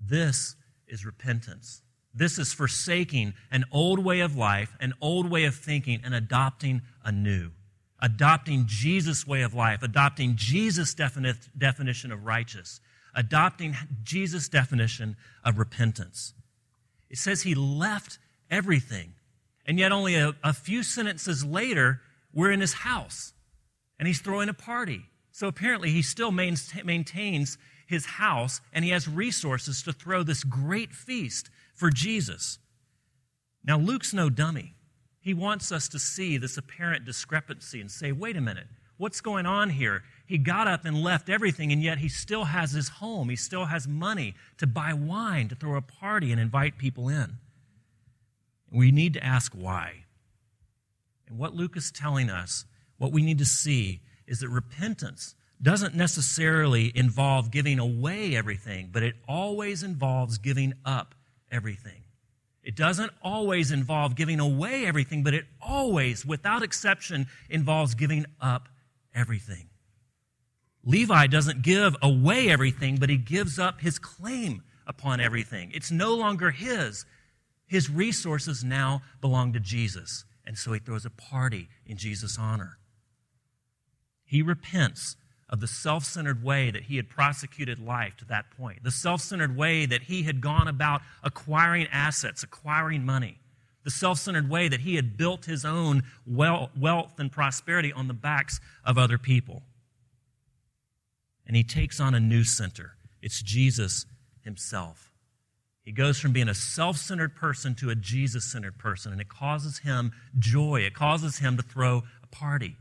This 0.00 0.56
is 0.88 1.06
repentance. 1.06 1.82
This 2.12 2.38
is 2.38 2.52
forsaking 2.52 3.34
an 3.50 3.64
old 3.70 4.04
way 4.04 4.20
of 4.20 4.36
life, 4.36 4.76
an 4.80 4.94
old 5.00 5.30
way 5.30 5.44
of 5.44 5.54
thinking, 5.54 6.00
and 6.04 6.14
adopting 6.14 6.82
a 7.04 7.12
new. 7.12 7.50
Adopting 8.00 8.64
Jesus' 8.66 9.26
way 9.26 9.42
of 9.42 9.54
life, 9.54 9.82
adopting 9.82 10.34
Jesus' 10.34 10.94
defini- 10.94 11.36
definition 11.56 12.10
of 12.10 12.24
righteous, 12.24 12.80
adopting 13.14 13.76
Jesus' 14.02 14.48
definition 14.48 15.16
of 15.44 15.58
repentance. 15.58 16.34
It 17.10 17.18
says 17.18 17.42
he 17.42 17.54
left 17.54 18.18
everything. 18.50 19.14
And 19.66 19.78
yet, 19.78 19.92
only 19.92 20.16
a, 20.16 20.34
a 20.42 20.52
few 20.52 20.82
sentences 20.82 21.44
later, 21.44 22.00
we're 22.32 22.50
in 22.50 22.60
his 22.60 22.72
house 22.72 23.34
and 23.98 24.08
he's 24.08 24.20
throwing 24.20 24.48
a 24.48 24.54
party. 24.54 25.04
So 25.30 25.46
apparently, 25.46 25.90
he 25.90 26.02
still 26.02 26.32
maintains 26.32 27.58
his 27.86 28.06
house 28.06 28.60
and 28.72 28.84
he 28.84 28.90
has 28.92 29.06
resources 29.06 29.82
to 29.82 29.92
throw 29.92 30.22
this 30.22 30.42
great 30.42 30.92
feast 30.92 31.50
for 31.80 31.90
Jesus. 31.90 32.58
Now, 33.64 33.78
Luke's 33.78 34.12
no 34.14 34.28
dummy. 34.30 34.74
He 35.18 35.34
wants 35.34 35.72
us 35.72 35.88
to 35.88 35.98
see 35.98 36.36
this 36.36 36.56
apparent 36.56 37.04
discrepancy 37.04 37.80
and 37.80 37.90
say, 37.90 38.12
wait 38.12 38.36
a 38.36 38.40
minute, 38.40 38.66
what's 38.98 39.20
going 39.20 39.46
on 39.46 39.70
here? 39.70 40.02
He 40.26 40.38
got 40.38 40.68
up 40.68 40.84
and 40.84 41.02
left 41.02 41.28
everything, 41.28 41.72
and 41.72 41.82
yet 41.82 41.98
he 41.98 42.08
still 42.08 42.44
has 42.44 42.72
his 42.72 42.88
home. 42.88 43.30
He 43.30 43.36
still 43.36 43.64
has 43.64 43.88
money 43.88 44.34
to 44.58 44.66
buy 44.66 44.92
wine, 44.92 45.48
to 45.48 45.54
throw 45.54 45.76
a 45.76 45.82
party, 45.82 46.30
and 46.30 46.40
invite 46.40 46.78
people 46.78 47.08
in. 47.08 47.38
We 48.70 48.92
need 48.92 49.14
to 49.14 49.24
ask 49.24 49.52
why. 49.52 50.04
And 51.28 51.38
what 51.38 51.54
Luke 51.54 51.76
is 51.76 51.90
telling 51.90 52.30
us 52.30 52.66
what 52.98 53.12
we 53.12 53.22
need 53.22 53.38
to 53.38 53.46
see 53.46 54.00
is 54.26 54.40
that 54.40 54.48
repentance 54.48 55.34
doesn't 55.62 55.94
necessarily 55.94 56.92
involve 56.94 57.50
giving 57.50 57.78
away 57.78 58.36
everything, 58.36 58.90
but 58.92 59.02
it 59.02 59.16
always 59.26 59.82
involves 59.82 60.38
giving 60.38 60.74
up 60.84 61.14
everything. 61.50 62.02
It 62.62 62.76
doesn't 62.76 63.12
always 63.22 63.72
involve 63.72 64.14
giving 64.14 64.38
away 64.38 64.86
everything, 64.86 65.22
but 65.22 65.34
it 65.34 65.46
always, 65.60 66.26
without 66.26 66.62
exception, 66.62 67.26
involves 67.48 67.94
giving 67.94 68.26
up 68.40 68.68
everything. 69.14 69.68
Levi 70.84 71.26
doesn't 71.26 71.62
give 71.62 71.96
away 72.02 72.48
everything, 72.48 72.96
but 72.96 73.10
he 73.10 73.16
gives 73.16 73.58
up 73.58 73.80
his 73.80 73.98
claim 73.98 74.62
upon 74.86 75.20
everything. 75.20 75.70
It's 75.74 75.90
no 75.90 76.14
longer 76.14 76.50
his. 76.50 77.04
His 77.66 77.90
resources 77.90 78.64
now 78.64 79.02
belong 79.20 79.52
to 79.52 79.60
Jesus. 79.60 80.24
And 80.44 80.58
so 80.58 80.72
he 80.72 80.80
throws 80.80 81.04
a 81.04 81.10
party 81.10 81.68
in 81.86 81.96
Jesus' 81.96 82.38
honor. 82.38 82.78
He 84.24 84.42
repents 84.42 85.16
of 85.50 85.60
the 85.60 85.66
self 85.66 86.04
centered 86.04 86.42
way 86.42 86.70
that 86.70 86.84
he 86.84 86.96
had 86.96 87.10
prosecuted 87.10 87.78
life 87.78 88.16
to 88.16 88.24
that 88.26 88.50
point, 88.56 88.82
the 88.82 88.90
self 88.90 89.20
centered 89.20 89.56
way 89.56 89.84
that 89.84 90.02
he 90.02 90.22
had 90.22 90.40
gone 90.40 90.68
about 90.68 91.02
acquiring 91.22 91.88
assets, 91.92 92.42
acquiring 92.42 93.04
money, 93.04 93.36
the 93.84 93.90
self 93.90 94.18
centered 94.18 94.48
way 94.48 94.68
that 94.68 94.80
he 94.80 94.94
had 94.94 95.16
built 95.16 95.44
his 95.44 95.64
own 95.64 96.04
wealth 96.24 97.18
and 97.18 97.32
prosperity 97.32 97.92
on 97.92 98.08
the 98.08 98.14
backs 98.14 98.60
of 98.84 98.96
other 98.96 99.18
people. 99.18 99.62
And 101.46 101.56
he 101.56 101.64
takes 101.64 101.98
on 102.00 102.14
a 102.14 102.20
new 102.20 102.44
center 102.44 102.94
it's 103.20 103.42
Jesus 103.42 104.06
himself. 104.42 105.12
He 105.82 105.92
goes 105.92 106.18
from 106.20 106.32
being 106.32 106.48
a 106.48 106.54
self 106.54 106.96
centered 106.96 107.34
person 107.34 107.74
to 107.76 107.90
a 107.90 107.96
Jesus 107.96 108.44
centered 108.44 108.78
person, 108.78 109.10
and 109.10 109.20
it 109.20 109.28
causes 109.28 109.78
him 109.78 110.12
joy. 110.38 110.82
It 110.82 110.94
causes 110.94 111.38
him 111.38 111.56
to 111.56 111.62
throw 111.62 112.04
a 112.22 112.26
party. 112.28 112.76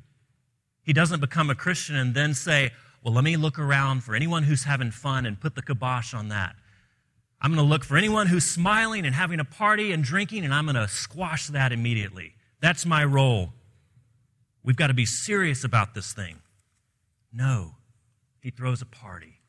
He 0.83 0.93
doesn't 0.93 1.19
become 1.19 1.49
a 1.49 1.55
Christian 1.55 1.95
and 1.95 2.13
then 2.13 2.33
say, 2.33 2.71
well, 3.03 3.13
let 3.13 3.23
me 3.23 3.37
look 3.37 3.57
around 3.57 4.03
for 4.03 4.15
anyone 4.15 4.43
who's 4.43 4.63
having 4.63 4.91
fun 4.91 5.25
and 5.25 5.39
put 5.39 5.55
the 5.55 5.61
kibosh 5.61 6.13
on 6.13 6.29
that. 6.29 6.55
I'm 7.41 7.53
going 7.53 7.65
to 7.65 7.69
look 7.69 7.85
for 7.85 7.95
anyone 7.95 8.27
who's 8.27 8.45
smiling 8.45 9.05
and 9.05 9.15
having 9.15 9.39
a 9.39 9.45
party 9.45 9.93
and 9.93 10.03
drinking, 10.03 10.43
and 10.43 10.53
I'm 10.53 10.65
going 10.65 10.75
to 10.75 10.87
squash 10.89 11.47
that 11.47 11.71
immediately. 11.71 12.33
That's 12.59 12.85
my 12.85 13.05
role. 13.05 13.53
We've 14.63 14.75
got 14.75 14.87
to 14.87 14.93
be 14.93 15.05
serious 15.05 15.63
about 15.63 15.95
this 15.95 16.11
thing. 16.11 16.39
No, 17.31 17.75
he 18.41 18.49
throws 18.49 18.81
a 18.81 18.85
party. 18.85 19.39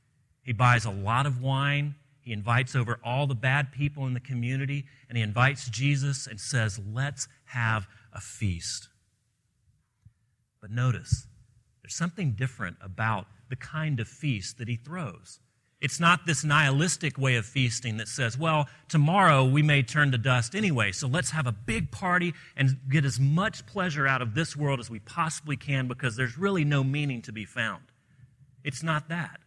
He 0.45 0.53
buys 0.53 0.85
a 0.85 0.91
lot 0.91 1.27
of 1.27 1.43
wine. 1.43 1.97
He 2.21 2.33
invites 2.33 2.77
over 2.77 3.01
all 3.05 3.27
the 3.27 3.35
bad 3.35 3.73
people 3.73 4.07
in 4.07 4.15
the 4.15 4.21
community, 4.21 4.85
and 5.09 5.19
he 5.19 5.25
invites 5.25 5.69
Jesus 5.69 6.29
and 6.29 6.39
says, 6.39 6.81
Let's 6.93 7.27
have 7.47 7.89
a 8.13 8.21
feast. 8.21 8.90
But 10.61 10.71
notice, 10.71 11.27
there's 11.83 11.95
something 11.95 12.33
different 12.33 12.77
about 12.83 13.27
the 13.49 13.57
kind 13.57 14.01
of 14.01 14.09
feast 14.09 14.59
that 14.59 14.69
he 14.69 14.77
throws. 14.77 15.41
It's 15.81 15.99
not 15.99 16.27
this 16.27 16.45
nihilistic 16.45 17.17
way 17.17 17.37
of 17.37 17.47
feasting 17.47 17.97
that 17.97 18.09
says, 18.09 18.37
well, 18.37 18.69
tomorrow 18.89 19.45
we 19.45 19.63
may 19.63 19.83
turn 19.83 20.13
to 20.13 20.19
dust 20.19 20.55
anyway, 20.55 20.93
so 20.93 21.09
let's 21.09 21.31
have 21.31 21.47
a 21.47 21.53
big 21.53 21.91
party 21.91 22.35
and 22.55 22.79
get 22.91 23.07
as 23.07 23.19
much 23.19 23.65
pleasure 23.65 24.07
out 24.07 24.21
of 24.21 24.35
this 24.35 24.55
world 24.55 24.79
as 24.79 24.91
we 24.91 24.99
possibly 24.99 25.57
can 25.57 25.89
because 25.89 26.17
there's 26.17 26.37
really 26.37 26.65
no 26.65 26.85
meaning 26.85 27.23
to 27.23 27.33
be 27.33 27.47
found. 27.47 27.85
It's 28.63 28.83
not 28.83 29.09
that 29.09 29.41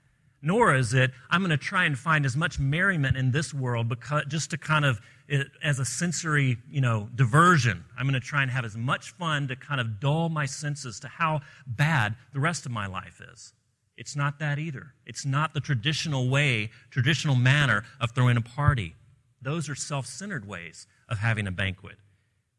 nor 0.43 0.75
is 0.75 0.93
it, 0.93 1.11
I'm 1.29 1.39
going 1.39 1.51
to 1.51 1.57
try 1.57 1.85
and 1.85 1.97
find 1.97 2.25
as 2.25 2.35
much 2.35 2.59
merriment 2.59 3.15
in 3.15 3.31
this 3.31 3.53
world 3.53 3.87
because, 3.87 4.25
just 4.27 4.51
to 4.51 4.57
kind 4.57 4.83
of, 4.83 4.99
eh, 5.29 5.43
as 5.63 5.79
a 5.79 5.85
sensory, 5.85 6.57
you 6.69 6.81
know, 6.81 7.09
diversion. 7.15 7.85
I'm 7.97 8.05
going 8.05 8.19
to 8.19 8.27
try 8.27 8.41
and 8.41 8.51
have 8.51 8.65
as 8.65 8.75
much 8.75 9.11
fun 9.11 9.47
to 9.47 9.55
kind 9.55 9.79
of 9.79 10.01
dull 10.01 10.27
my 10.27 10.45
senses 10.45 10.99
to 10.99 11.07
how 11.07 11.41
bad 11.65 12.17
the 12.33 12.41
rest 12.41 12.65
of 12.65 12.73
my 12.73 12.87
life 12.87 13.21
is. 13.31 13.53
It's 13.95 14.17
not 14.17 14.39
that 14.39 14.59
either. 14.59 14.93
It's 15.05 15.25
not 15.25 15.53
the 15.53 15.61
traditional 15.61 16.27
way, 16.27 16.71
traditional 16.89 17.35
manner 17.35 17.85
of 18.01 18.11
throwing 18.11 18.35
a 18.35 18.41
party. 18.41 18.95
Those 19.41 19.69
are 19.69 19.75
self 19.75 20.05
centered 20.05 20.45
ways 20.45 20.87
of 21.07 21.19
having 21.19 21.47
a 21.47 21.51
banquet. 21.51 21.95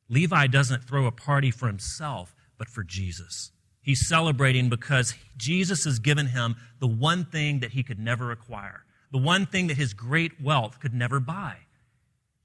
Levi 0.08 0.46
doesn't 0.46 0.84
throw 0.84 1.04
a 1.04 1.12
party 1.12 1.50
for 1.50 1.66
himself, 1.66 2.34
but 2.56 2.68
for 2.68 2.82
Jesus. 2.82 3.52
He's 3.84 4.08
celebrating 4.08 4.70
because 4.70 5.14
Jesus 5.36 5.84
has 5.84 5.98
given 5.98 6.26
him 6.28 6.56
the 6.80 6.86
one 6.86 7.26
thing 7.26 7.60
that 7.60 7.72
he 7.72 7.82
could 7.82 7.98
never 7.98 8.32
acquire, 8.32 8.84
the 9.12 9.18
one 9.18 9.44
thing 9.44 9.66
that 9.66 9.76
his 9.76 9.92
great 9.92 10.40
wealth 10.40 10.80
could 10.80 10.94
never 10.94 11.20
buy. 11.20 11.58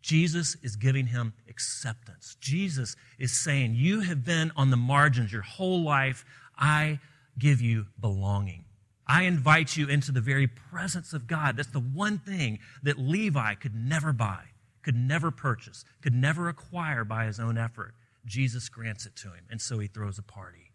Jesus 0.01 0.57
is 0.61 0.75
giving 0.75 1.07
him 1.07 1.33
acceptance. 1.49 2.35
Jesus 2.41 2.95
is 3.17 3.31
saying, 3.31 3.75
You 3.75 4.01
have 4.01 4.25
been 4.25 4.51
on 4.57 4.69
the 4.69 4.77
margins 4.77 5.31
your 5.31 5.41
whole 5.41 5.81
life. 5.81 6.25
I 6.57 6.99
give 7.37 7.61
you 7.61 7.87
belonging. 7.99 8.65
I 9.07 9.23
invite 9.23 9.77
you 9.77 9.87
into 9.87 10.11
the 10.11 10.21
very 10.21 10.45
presence 10.45 11.13
of 11.13 11.25
God. 11.25 11.57
That's 11.57 11.71
the 11.71 11.79
one 11.79 12.19
thing 12.19 12.59
that 12.83 12.99
Levi 12.99 13.55
could 13.55 13.75
never 13.75 14.13
buy, 14.13 14.43
could 14.83 14.95
never 14.95 15.31
purchase, 15.31 15.83
could 16.01 16.13
never 16.13 16.49
acquire 16.49 17.03
by 17.05 17.25
his 17.25 17.39
own 17.39 17.57
effort. 17.57 17.95
Jesus 18.25 18.69
grants 18.69 19.05
it 19.05 19.15
to 19.17 19.29
him, 19.29 19.45
and 19.49 19.61
so 19.61 19.79
he 19.79 19.87
throws 19.87 20.19
a 20.19 20.23
party. 20.23 20.68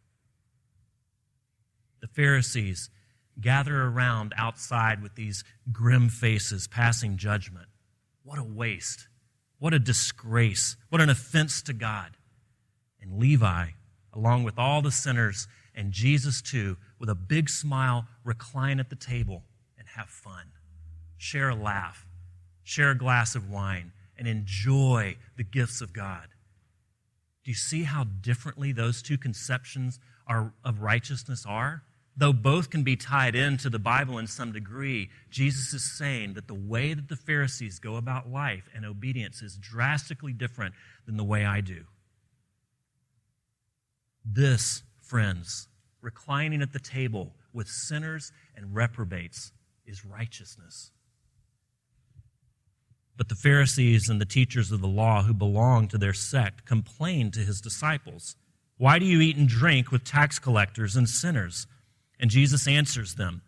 The 2.05 2.09
Pharisees 2.09 2.91
gather 3.41 3.83
around 3.85 4.35
outside 4.37 5.03
with 5.03 5.15
these 5.15 5.43
grim 5.73 6.11
faces, 6.11 6.69
passing 6.69 7.17
judgment. 7.17 7.65
What 8.25 8.39
a 8.39 8.45
waste. 8.45 9.09
What 9.59 9.73
a 9.73 9.79
disgrace. 9.79 10.77
What 10.91 11.01
an 11.01 11.09
offense 11.09 11.63
to 11.63 11.73
God. 11.73 12.11
And 13.01 13.19
Levi, 13.19 13.69
along 14.13 14.45
with 14.45 14.59
all 14.59 14.83
the 14.83 14.91
sinners, 14.91 15.49
and 15.75 15.93
Jesus 15.93 16.43
too, 16.43 16.77
with 16.99 17.09
a 17.09 17.15
big 17.15 17.49
smile, 17.49 18.07
recline 18.23 18.81
at 18.81 18.91
the 18.91 18.97
table 18.97 19.43
and 19.79 19.89
have 19.97 20.11
fun. 20.11 20.49
Share 21.17 21.49
a 21.49 21.57
laugh, 21.57 22.07
share 22.65 22.91
a 22.91 22.99
glass 22.99 23.35
of 23.35 23.49
wine, 23.49 23.93
and 24.19 24.29
enjoy 24.29 25.17
the 25.39 25.43
gifts 25.43 25.81
of 25.81 25.95
God. 25.95 26.29
Do 27.45 27.51
you 27.51 27.57
see 27.57 27.85
how 27.85 28.05
differently 28.05 28.73
those 28.73 29.01
two 29.01 29.17
conceptions 29.17 29.99
are, 30.27 30.53
of 30.63 30.83
righteousness 30.83 31.47
are? 31.49 31.83
Though 32.17 32.33
both 32.33 32.71
can 32.71 32.85
be 32.85 32.97
tied 32.97 33.35
into 33.35 33.69
the 33.69 33.79
Bible 33.79 34.19
in 34.19 34.29
some 34.29 34.53
degree, 34.53 35.11
Jesus 35.31 35.75
is 35.75 35.99
saying 35.99 36.35
that 36.35 36.47
the 36.47 36.55
way 36.55 36.95
that 36.95 37.09
the 37.09 37.17
Pharisees 37.17 37.81
go 37.81 37.97
about 37.97 38.31
life 38.31 38.69
and 38.75 38.85
obedience 38.85 39.43
is 39.43 39.57
drastically 39.57 40.33
different 40.33 40.75
than 41.07 41.17
the 41.17 41.25
way 41.25 41.45
I 41.45 41.61
do. 41.61 41.85
This 44.25 44.85
friends, 45.03 45.69
reclining 46.01 46.63
at 46.63 46.73
the 46.73 46.79
table 46.79 47.35
with 47.53 47.69
sinners 47.69 48.31
and 48.57 48.75
reprobates 48.75 49.53
is 49.85 50.05
righteousness. 50.05 50.93
But 53.17 53.29
the 53.29 53.35
Pharisees 53.35 54.09
and 54.09 54.21
the 54.21 54.25
teachers 54.25 54.73
of 54.73 54.81
the 54.81 54.89
law 54.89 55.23
who 55.23 55.35
belonged 55.35 55.91
to 55.91 55.99
their 55.99 56.15
sect 56.15 56.65
complained 56.65 57.33
to 57.35 57.41
his 57.41 57.61
disciples, 57.61 58.37
Why 58.77 58.99
do 58.99 59.05
you 59.05 59.21
eat 59.21 59.37
and 59.37 59.49
drink 59.49 59.93
with 59.93 60.05
tax 60.05 60.39
collectors 60.39 60.97
and 60.97 61.09
sinners? 61.09 61.67
And 62.25 62.31
Jesus 62.31 62.67
answers 62.67 63.17
them, 63.17 63.43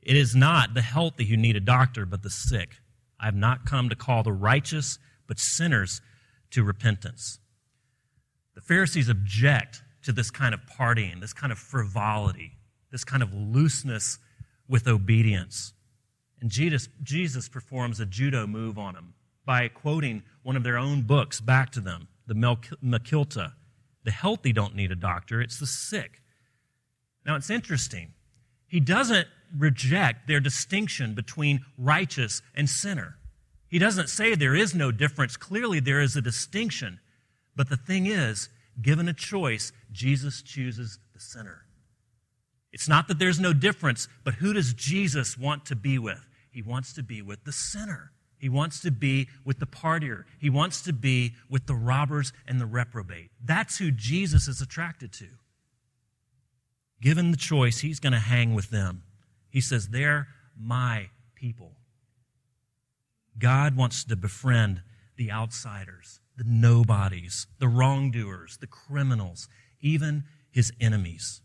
It 0.00 0.14
is 0.14 0.36
not 0.36 0.74
the 0.74 0.82
healthy 0.82 1.24
who 1.24 1.36
need 1.36 1.56
a 1.56 1.60
doctor, 1.60 2.06
but 2.06 2.22
the 2.22 2.30
sick. 2.30 2.76
I 3.18 3.24
have 3.24 3.34
not 3.34 3.66
come 3.66 3.88
to 3.88 3.96
call 3.96 4.22
the 4.22 4.32
righteous, 4.32 5.00
but 5.26 5.40
sinners 5.40 6.00
to 6.52 6.62
repentance. 6.62 7.40
The 8.54 8.60
Pharisees 8.60 9.08
object 9.08 9.82
to 10.04 10.12
this 10.12 10.30
kind 10.30 10.54
of 10.54 10.60
partying, 10.60 11.20
this 11.20 11.32
kind 11.32 11.50
of 11.50 11.58
frivolity, 11.58 12.52
this 12.92 13.02
kind 13.02 13.20
of 13.20 13.34
looseness 13.34 14.20
with 14.68 14.86
obedience. 14.86 15.72
And 16.40 16.52
Jesus, 16.52 16.88
Jesus 17.02 17.48
performs 17.48 17.98
a 17.98 18.06
judo 18.06 18.46
move 18.46 18.78
on 18.78 18.94
them 18.94 19.14
by 19.44 19.66
quoting 19.66 20.22
one 20.44 20.54
of 20.54 20.62
their 20.62 20.78
own 20.78 21.02
books 21.02 21.40
back 21.40 21.72
to 21.72 21.80
them, 21.80 22.06
the 22.28 22.34
Mechilta. 22.34 23.54
The 24.04 24.12
healthy 24.12 24.52
don't 24.52 24.76
need 24.76 24.92
a 24.92 24.94
doctor, 24.94 25.40
it's 25.40 25.58
the 25.58 25.66
sick. 25.66 26.22
Now 27.26 27.34
it's 27.34 27.50
interesting. 27.50 28.12
He 28.70 28.78
doesn't 28.78 29.26
reject 29.58 30.28
their 30.28 30.38
distinction 30.38 31.14
between 31.14 31.64
righteous 31.76 32.40
and 32.54 32.70
sinner. 32.70 33.16
He 33.66 33.80
doesn't 33.80 34.08
say 34.08 34.34
there 34.34 34.54
is 34.54 34.74
no 34.74 34.92
difference. 34.92 35.36
Clearly, 35.36 35.80
there 35.80 36.00
is 36.00 36.16
a 36.16 36.22
distinction. 36.22 37.00
But 37.56 37.68
the 37.68 37.76
thing 37.76 38.06
is, 38.06 38.48
given 38.80 39.08
a 39.08 39.12
choice, 39.12 39.72
Jesus 39.90 40.40
chooses 40.40 41.00
the 41.12 41.20
sinner. 41.20 41.62
It's 42.72 42.88
not 42.88 43.08
that 43.08 43.18
there's 43.18 43.40
no 43.40 43.52
difference, 43.52 44.06
but 44.22 44.34
who 44.34 44.52
does 44.52 44.72
Jesus 44.72 45.36
want 45.36 45.66
to 45.66 45.74
be 45.74 45.98
with? 45.98 46.24
He 46.52 46.62
wants 46.62 46.92
to 46.92 47.02
be 47.02 47.22
with 47.22 47.42
the 47.44 47.52
sinner. 47.52 48.12
He 48.38 48.48
wants 48.48 48.80
to 48.82 48.92
be 48.92 49.28
with 49.44 49.58
the 49.58 49.66
partier. 49.66 50.24
He 50.38 50.48
wants 50.48 50.80
to 50.82 50.92
be 50.92 51.34
with 51.48 51.66
the 51.66 51.74
robbers 51.74 52.32
and 52.46 52.60
the 52.60 52.66
reprobate. 52.66 53.30
That's 53.44 53.78
who 53.78 53.90
Jesus 53.90 54.46
is 54.46 54.60
attracted 54.60 55.12
to. 55.14 55.26
Given 57.00 57.30
the 57.30 57.36
choice, 57.36 57.78
he's 57.78 58.00
going 58.00 58.12
to 58.12 58.18
hang 58.18 58.54
with 58.54 58.70
them. 58.70 59.02
He 59.48 59.60
says, 59.60 59.88
They're 59.88 60.28
my 60.58 61.10
people. 61.34 61.72
God 63.38 63.76
wants 63.76 64.04
to 64.04 64.16
befriend 64.16 64.82
the 65.16 65.30
outsiders 65.30 66.20
the 66.36 66.44
nobodies, 66.46 67.46
the 67.58 67.68
wrongdoers, 67.68 68.56
the 68.62 68.66
criminals, 68.66 69.46
even 69.82 70.24
his 70.50 70.72
enemies. 70.80 71.42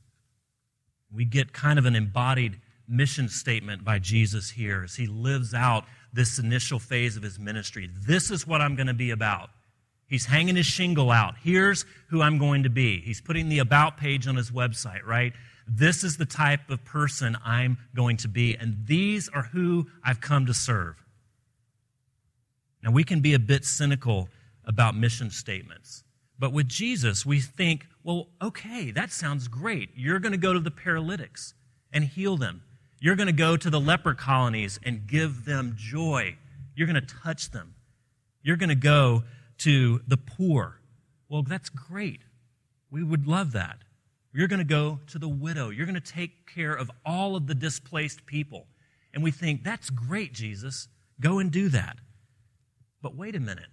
We 1.14 1.26
get 1.26 1.52
kind 1.52 1.78
of 1.78 1.86
an 1.86 1.98
embodied 1.98 2.62
mission 2.88 3.28
statement 3.28 3.84
by 3.84 4.00
Jesus 4.00 4.52
here 4.52 4.84
as 4.86 4.96
he 4.96 5.06
lives 5.06 5.54
out 5.54 5.84
this 6.14 6.40
initial 6.40 6.80
phase 6.80 7.18
of 7.18 7.24
his 7.24 7.38
ministry. 7.38 7.90
This 7.94 8.32
is 8.32 8.48
what 8.48 8.62
I'm 8.62 8.76
going 8.76 8.88
to 8.88 8.94
be 8.94 9.12
about. 9.12 9.50
He's 10.08 10.26
hanging 10.26 10.56
his 10.56 10.66
shingle 10.66 11.12
out. 11.12 11.36
Here's 11.42 11.86
who 12.10 12.22
I'm 12.22 12.38
going 12.38 12.64
to 12.64 12.70
be. 12.70 13.00
He's 13.02 13.22
putting 13.22 13.50
the 13.50 13.60
about 13.60 13.98
page 13.98 14.28
on 14.28 14.36
his 14.36 14.52
website, 14.52 15.04
right? 15.06 15.34
This 15.68 16.04
is 16.04 16.18
the 16.18 16.26
type 16.26 16.70
of 16.70 16.86
person 16.86 17.38
I'm 17.44 17.78
going 17.96 18.18
to 18.18 18.28
be, 18.28 18.56
and 18.56 18.86
these 18.86 19.30
are 19.30 19.44
who 19.44 19.88
I've 20.04 20.22
come 20.22 20.46
to 20.46 20.54
serve. 20.54 20.96
Now, 22.84 22.92
we 22.92 23.04
can 23.04 23.20
be 23.20 23.34
a 23.34 23.40
bit 23.40 23.66
cynical 23.66 24.30
about 24.64 24.96
mission 24.96 25.32
statements. 25.32 26.04
But 26.38 26.54
with 26.54 26.68
Jesus, 26.68 27.26
we 27.26 27.40
think, 27.40 27.88
well, 28.04 28.28
okay, 28.42 28.92
that 28.92 29.12
sounds 29.12 29.48
great. 29.48 29.90
You're 29.96 30.20
going 30.20 30.34
to 30.34 30.38
go 30.38 30.54
to 30.54 30.60
the 30.60 30.70
paralytics 30.70 31.54
and 31.92 32.04
heal 32.04 32.38
them. 32.38 32.62
You're 33.00 33.16
going 33.16 33.28
to 33.28 33.34
go 33.34 33.58
to 33.58 33.70
the 33.70 33.80
leper 33.80 34.14
colonies 34.14 34.80
and 34.84 35.08
give 35.08 35.46
them 35.46 35.76
joy. 35.78 36.36
You're 36.76 36.88
going 36.88 37.02
to 37.04 37.16
touch 37.24 37.52
them. 37.52 37.74
You're 38.44 38.58
going 38.58 38.70
to 38.70 38.76
go 38.76 39.24
to 39.60 40.02
the 40.08 40.18
poor. 40.18 40.80
Well, 41.30 41.44
that's 41.44 41.70
great. 41.70 42.22
We 42.92 43.04
would 43.04 43.28
love 43.28 43.52
that. 43.54 43.80
You're 44.34 44.48
going 44.48 44.60
to 44.60 44.66
go 44.66 45.00
to 45.08 45.18
the 45.18 45.30
widow. 45.30 45.70
You're 45.70 45.86
going 45.86 46.00
to 46.00 46.02
take 46.02 46.54
care 46.54 46.74
of 46.74 46.92
all 47.06 47.36
of 47.36 47.48
the 47.48 47.56
displaced 47.56 48.26
people. 48.26 48.68
And 49.14 49.24
we 49.24 49.32
think, 49.32 49.64
that's 49.64 49.90
great, 49.90 50.34
Jesus. 50.34 50.88
Go 51.22 51.40
and 51.40 51.52
do 51.52 51.70
that. 51.70 51.98
But 53.02 53.16
wait 53.16 53.36
a 53.36 53.40
minute. 53.40 53.70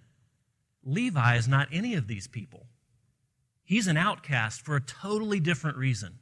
Levi 0.85 1.35
is 1.35 1.47
not 1.47 1.67
any 1.71 1.95
of 1.95 2.07
these 2.07 2.27
people. 2.27 2.67
He's 3.65 3.87
an 3.87 3.97
outcast 3.97 4.61
for 4.61 4.75
a 4.75 4.81
totally 4.81 5.39
different 5.39 5.77
reason. 5.77 6.19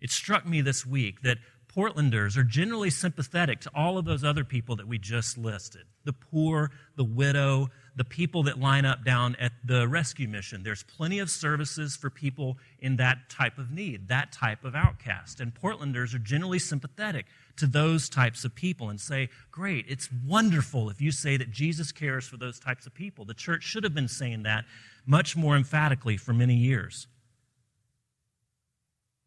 It 0.00 0.10
struck 0.10 0.46
me 0.46 0.60
this 0.60 0.84
week 0.84 1.22
that 1.22 1.38
Portlanders 1.74 2.36
are 2.36 2.44
generally 2.44 2.90
sympathetic 2.90 3.60
to 3.60 3.70
all 3.74 3.96
of 3.96 4.04
those 4.04 4.24
other 4.24 4.44
people 4.44 4.76
that 4.76 4.86
we 4.86 4.98
just 4.98 5.38
listed 5.38 5.84
the 6.04 6.12
poor, 6.12 6.70
the 6.96 7.04
widow, 7.04 7.68
the 7.94 8.04
people 8.04 8.42
that 8.42 8.58
line 8.58 8.84
up 8.84 9.04
down 9.04 9.36
at 9.38 9.52
the 9.64 9.86
rescue 9.86 10.26
mission. 10.26 10.64
There's 10.64 10.82
plenty 10.82 11.20
of 11.20 11.30
services 11.30 11.94
for 11.94 12.10
people 12.10 12.58
in 12.80 12.96
that 12.96 13.30
type 13.30 13.56
of 13.56 13.70
need, 13.70 14.08
that 14.08 14.32
type 14.32 14.64
of 14.64 14.74
outcast. 14.74 15.38
And 15.38 15.54
Portlanders 15.54 16.12
are 16.12 16.18
generally 16.18 16.58
sympathetic 16.58 17.26
to 17.56 17.68
those 17.68 18.08
types 18.08 18.44
of 18.44 18.52
people 18.52 18.90
and 18.90 19.00
say, 19.00 19.28
Great, 19.52 19.84
it's 19.88 20.08
wonderful 20.26 20.90
if 20.90 21.00
you 21.00 21.12
say 21.12 21.36
that 21.36 21.52
Jesus 21.52 21.92
cares 21.92 22.26
for 22.26 22.36
those 22.36 22.58
types 22.58 22.84
of 22.84 22.92
people. 22.92 23.24
The 23.24 23.34
church 23.34 23.62
should 23.62 23.84
have 23.84 23.94
been 23.94 24.08
saying 24.08 24.42
that 24.42 24.64
much 25.06 25.36
more 25.36 25.56
emphatically 25.56 26.16
for 26.16 26.32
many 26.32 26.56
years. 26.56 27.06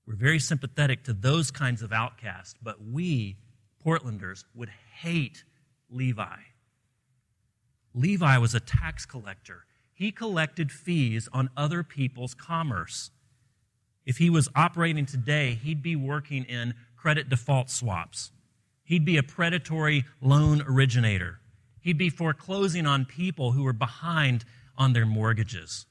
We're 0.07 0.15
very 0.15 0.39
sympathetic 0.39 1.03
to 1.05 1.13
those 1.13 1.51
kinds 1.51 1.81
of 1.81 1.91
outcasts, 1.91 2.55
but 2.61 2.83
we, 2.83 3.37
Portlanders, 3.83 4.45
would 4.53 4.69
hate 4.99 5.43
Levi. 5.89 6.37
Levi 7.93 8.37
was 8.37 8.53
a 8.53 8.59
tax 8.59 9.05
collector. 9.05 9.65
He 9.93 10.11
collected 10.11 10.71
fees 10.71 11.29
on 11.31 11.49
other 11.55 11.81
people's 11.81 12.33
commerce. 12.33 13.11
If 14.05 14.17
he 14.17 14.29
was 14.29 14.49
operating 14.55 15.05
today, 15.05 15.55
he'd 15.55 15.81
be 15.81 15.95
working 15.95 16.43
in 16.43 16.75
credit 16.95 17.29
default 17.29 17.69
swaps. 17.69 18.31
He'd 18.83 19.05
be 19.05 19.17
a 19.17 19.23
predatory 19.23 20.05
loan 20.21 20.61
originator. 20.67 21.39
He'd 21.79 21.97
be 21.97 22.09
foreclosing 22.09 22.85
on 22.85 23.05
people 23.05 23.53
who 23.53 23.63
were 23.63 23.73
behind 23.73 24.45
on 24.77 24.93
their 24.93 25.05
mortgages. 25.05 25.85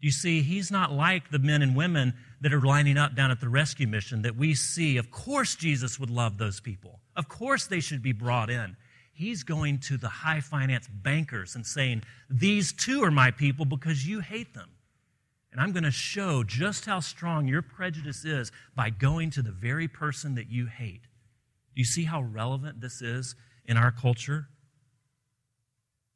You 0.00 0.10
see, 0.10 0.40
he's 0.40 0.70
not 0.70 0.92
like 0.92 1.30
the 1.30 1.38
men 1.38 1.62
and 1.62 1.76
women 1.76 2.14
that 2.40 2.54
are 2.54 2.60
lining 2.60 2.96
up 2.96 3.14
down 3.14 3.30
at 3.30 3.40
the 3.40 3.48
rescue 3.48 3.86
mission 3.86 4.22
that 4.22 4.36
we 4.36 4.54
see. 4.54 4.96
Of 4.96 5.10
course, 5.10 5.54
Jesus 5.54 6.00
would 6.00 6.10
love 6.10 6.38
those 6.38 6.60
people. 6.60 7.00
Of 7.16 7.28
course, 7.28 7.66
they 7.66 7.80
should 7.80 8.02
be 8.02 8.12
brought 8.12 8.50
in. 8.50 8.76
He's 9.12 9.42
going 9.42 9.80
to 9.80 9.98
the 9.98 10.08
high 10.08 10.40
finance 10.40 10.88
bankers 10.88 11.54
and 11.54 11.66
saying, 11.66 12.04
These 12.30 12.72
two 12.72 13.04
are 13.04 13.10
my 13.10 13.30
people 13.30 13.66
because 13.66 14.06
you 14.06 14.20
hate 14.20 14.54
them. 14.54 14.70
And 15.52 15.60
I'm 15.60 15.72
going 15.72 15.84
to 15.84 15.90
show 15.90 16.44
just 16.44 16.86
how 16.86 17.00
strong 17.00 17.46
your 17.46 17.60
prejudice 17.60 18.24
is 18.24 18.52
by 18.74 18.90
going 18.90 19.30
to 19.30 19.42
the 19.42 19.50
very 19.50 19.88
person 19.88 20.36
that 20.36 20.48
you 20.48 20.66
hate. 20.66 21.02
Do 21.74 21.80
you 21.80 21.84
see 21.84 22.04
how 22.04 22.22
relevant 22.22 22.80
this 22.80 23.02
is 23.02 23.34
in 23.66 23.76
our 23.76 23.90
culture? 23.90 24.48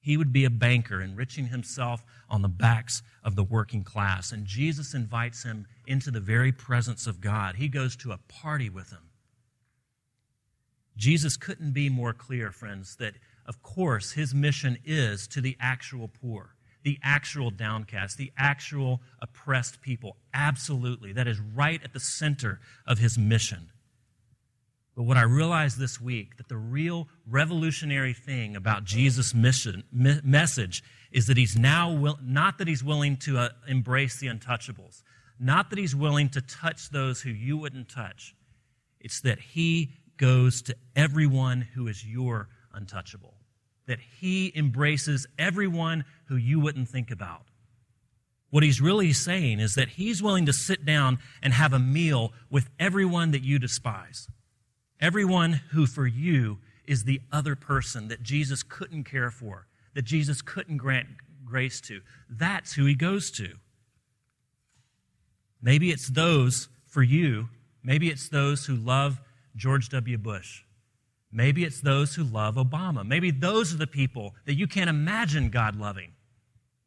He 0.04 0.18
would 0.18 0.34
be 0.34 0.44
a 0.44 0.50
banker, 0.50 1.00
enriching 1.00 1.46
himself 1.46 2.04
on 2.28 2.42
the 2.42 2.48
backs 2.48 3.02
of 3.22 3.36
the 3.36 3.42
working 3.42 3.82
class. 3.82 4.32
And 4.32 4.44
Jesus 4.44 4.92
invites 4.92 5.44
him 5.44 5.66
into 5.86 6.10
the 6.10 6.20
very 6.20 6.52
presence 6.52 7.06
of 7.06 7.22
God. 7.22 7.56
He 7.56 7.68
goes 7.68 7.96
to 7.96 8.12
a 8.12 8.18
party 8.28 8.68
with 8.68 8.90
him. 8.90 9.08
Jesus 10.94 11.38
couldn't 11.38 11.72
be 11.72 11.88
more 11.88 12.12
clear, 12.12 12.52
friends, 12.52 12.96
that 12.96 13.14
of 13.46 13.62
course 13.62 14.12
his 14.12 14.34
mission 14.34 14.76
is 14.84 15.26
to 15.28 15.40
the 15.40 15.56
actual 15.58 16.08
poor, 16.08 16.54
the 16.82 16.98
actual 17.02 17.50
downcast, 17.50 18.18
the 18.18 18.30
actual 18.36 19.00
oppressed 19.22 19.80
people. 19.80 20.18
Absolutely. 20.34 21.14
That 21.14 21.26
is 21.26 21.40
right 21.40 21.82
at 21.82 21.94
the 21.94 21.98
center 21.98 22.60
of 22.86 22.98
his 22.98 23.16
mission. 23.16 23.70
But 24.96 25.04
what 25.04 25.16
I 25.16 25.22
realized 25.22 25.78
this 25.78 26.00
week 26.00 26.36
that 26.36 26.48
the 26.48 26.56
real 26.56 27.08
revolutionary 27.28 28.12
thing 28.12 28.54
about 28.54 28.84
Jesus' 28.84 29.34
mission 29.34 29.82
me- 29.92 30.20
message 30.22 30.84
is 31.10 31.26
that 31.26 31.36
he's 31.36 31.56
now 31.56 31.92
will, 31.92 32.18
not 32.22 32.58
that 32.58 32.68
he's 32.68 32.84
willing 32.84 33.16
to 33.18 33.38
uh, 33.38 33.48
embrace 33.66 34.18
the 34.18 34.28
untouchables, 34.28 35.02
not 35.38 35.70
that 35.70 35.78
he's 35.78 35.96
willing 35.96 36.28
to 36.30 36.40
touch 36.40 36.90
those 36.90 37.22
who 37.22 37.30
you 37.30 37.56
wouldn't 37.56 37.88
touch. 37.88 38.34
It's 39.00 39.20
that 39.22 39.40
he 39.40 39.90
goes 40.16 40.62
to 40.62 40.76
everyone 40.94 41.60
who 41.60 41.88
is 41.88 42.06
your 42.06 42.48
untouchable. 42.72 43.34
That 43.86 43.98
he 44.20 44.52
embraces 44.54 45.26
everyone 45.38 46.04
who 46.26 46.36
you 46.36 46.60
wouldn't 46.60 46.88
think 46.88 47.10
about. 47.10 47.42
What 48.50 48.62
he's 48.62 48.80
really 48.80 49.12
saying 49.12 49.58
is 49.58 49.74
that 49.74 49.90
he's 49.90 50.22
willing 50.22 50.46
to 50.46 50.52
sit 50.52 50.84
down 50.84 51.18
and 51.42 51.52
have 51.52 51.72
a 51.72 51.78
meal 51.78 52.32
with 52.48 52.70
everyone 52.78 53.32
that 53.32 53.42
you 53.42 53.58
despise. 53.58 54.28
Everyone 55.04 55.60
who 55.72 55.84
for 55.84 56.06
you 56.06 56.60
is 56.86 57.04
the 57.04 57.20
other 57.30 57.54
person 57.54 58.08
that 58.08 58.22
Jesus 58.22 58.62
couldn't 58.62 59.04
care 59.04 59.30
for, 59.30 59.66
that 59.92 60.06
Jesus 60.06 60.40
couldn't 60.40 60.78
grant 60.78 61.08
grace 61.44 61.78
to. 61.82 62.00
That's 62.30 62.72
who 62.72 62.86
he 62.86 62.94
goes 62.94 63.30
to. 63.32 63.52
Maybe 65.60 65.90
it's 65.90 66.08
those 66.08 66.70
for 66.86 67.02
you, 67.02 67.50
maybe 67.82 68.08
it's 68.08 68.30
those 68.30 68.64
who 68.64 68.76
love 68.76 69.20
George 69.54 69.90
W. 69.90 70.16
Bush. 70.16 70.62
Maybe 71.30 71.64
it's 71.64 71.82
those 71.82 72.14
who 72.14 72.24
love 72.24 72.54
Obama. 72.54 73.06
Maybe 73.06 73.30
those 73.30 73.74
are 73.74 73.78
the 73.78 73.86
people 73.86 74.34
that 74.46 74.54
you 74.54 74.66
can't 74.66 74.88
imagine 74.88 75.50
God 75.50 75.76
loving. 75.76 76.12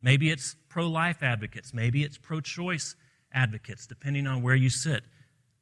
Maybe 0.02 0.32
it's 0.32 0.56
pro 0.70 0.88
life 0.88 1.22
advocates. 1.22 1.72
Maybe 1.72 2.02
it's 2.02 2.18
pro 2.18 2.42
choice 2.42 2.96
advocates, 3.32 3.86
depending 3.86 4.26
on 4.26 4.42
where 4.42 4.56
you 4.56 4.72
sit 4.72 5.04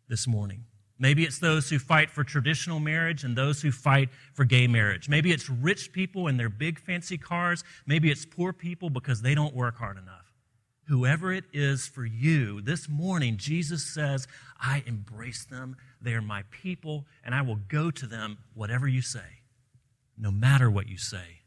this 0.07 0.25
morning. 0.25 0.63
Maybe 0.97 1.23
it's 1.23 1.39
those 1.39 1.69
who 1.69 1.77
fight 1.77 2.09
for 2.09 2.23
traditional 2.23 2.79
marriage 2.79 3.23
and 3.23 3.37
those 3.37 3.61
who 3.61 3.71
fight 3.71 4.09
for 4.33 4.45
gay 4.45 4.67
marriage. 4.67 5.09
Maybe 5.09 5.31
it's 5.31 5.49
rich 5.49 5.91
people 5.91 6.27
in 6.27 6.37
their 6.37 6.49
big 6.49 6.79
fancy 6.79 7.17
cars. 7.17 7.63
Maybe 7.85 8.09
it's 8.11 8.25
poor 8.25 8.53
people 8.53 8.89
because 8.89 9.21
they 9.21 9.35
don't 9.35 9.53
work 9.53 9.77
hard 9.77 9.97
enough 9.97 10.25
whoever 10.87 11.33
it 11.33 11.45
is 11.51 11.87
for 11.87 12.05
you, 12.05 12.61
this 12.61 12.87
morning, 12.87 13.37
Jesus 13.37 13.83
says, 13.83 14.27
I 14.59 14.83
embrace 14.85 15.45
them. 15.45 15.75
They 16.01 16.13
are 16.13 16.21
my 16.21 16.43
people, 16.51 17.05
and 17.23 17.33
I 17.33 17.41
will 17.41 17.59
go 17.67 17.91
to 17.91 18.05
them 18.05 18.37
whatever 18.53 18.87
you 18.87 19.01
say, 19.01 19.41
no 20.17 20.31
matter 20.31 20.69
what 20.69 20.87
you 20.87 20.97
say. 20.97 21.41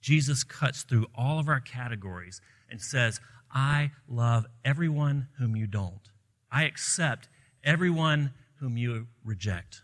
Jesus 0.00 0.44
cuts 0.44 0.82
through 0.82 1.06
all 1.14 1.38
of 1.38 1.48
our 1.48 1.60
categories 1.60 2.40
and 2.70 2.80
says, 2.80 3.20
I 3.50 3.90
love 4.08 4.46
everyone 4.64 5.28
whom 5.38 5.56
you 5.56 5.66
don't. 5.66 6.10
I 6.50 6.64
accept 6.64 7.28
everyone 7.64 8.32
whom 8.60 8.76
you 8.76 9.06
reject. 9.24 9.82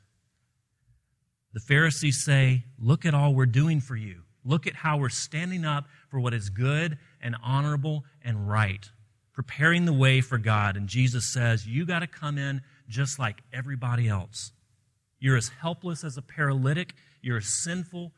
The 1.52 1.61
Pharisees 1.61 2.24
say, 2.24 2.64
Look 2.78 3.04
at 3.04 3.14
all 3.14 3.35
we're 3.35 3.46
doing 3.46 3.80
for 3.80 3.96
you. 3.96 4.22
Look 4.44 4.66
at 4.66 4.74
how 4.74 4.96
we're 4.96 5.08
standing 5.08 5.64
up 5.64 5.87
for 6.08 6.18
what 6.18 6.35
is 6.35 6.48
good 6.48 6.98
and 7.20 7.37
honorable 7.42 8.04
and 8.22 8.48
right, 8.48 8.90
preparing 9.32 9.85
the 9.85 9.92
way 9.92 10.20
for 10.20 10.38
God. 10.38 10.76
And 10.76 10.88
Jesus 10.88 11.26
says, 11.26 11.66
You 11.66 11.87
got 11.87 12.00
to 12.00 12.06
come 12.06 12.38
in 12.38 12.62
just 12.88 13.18
like 13.18 13.42
everybody 13.52 14.08
else. 14.08 14.52
You're 15.20 15.37
as 15.37 15.48
helpless 15.48 16.02
as 16.02 16.16
a 16.16 16.22
paralytic, 16.22 16.94
you're 17.20 17.38
as 17.38 17.46
sinful 17.46 18.12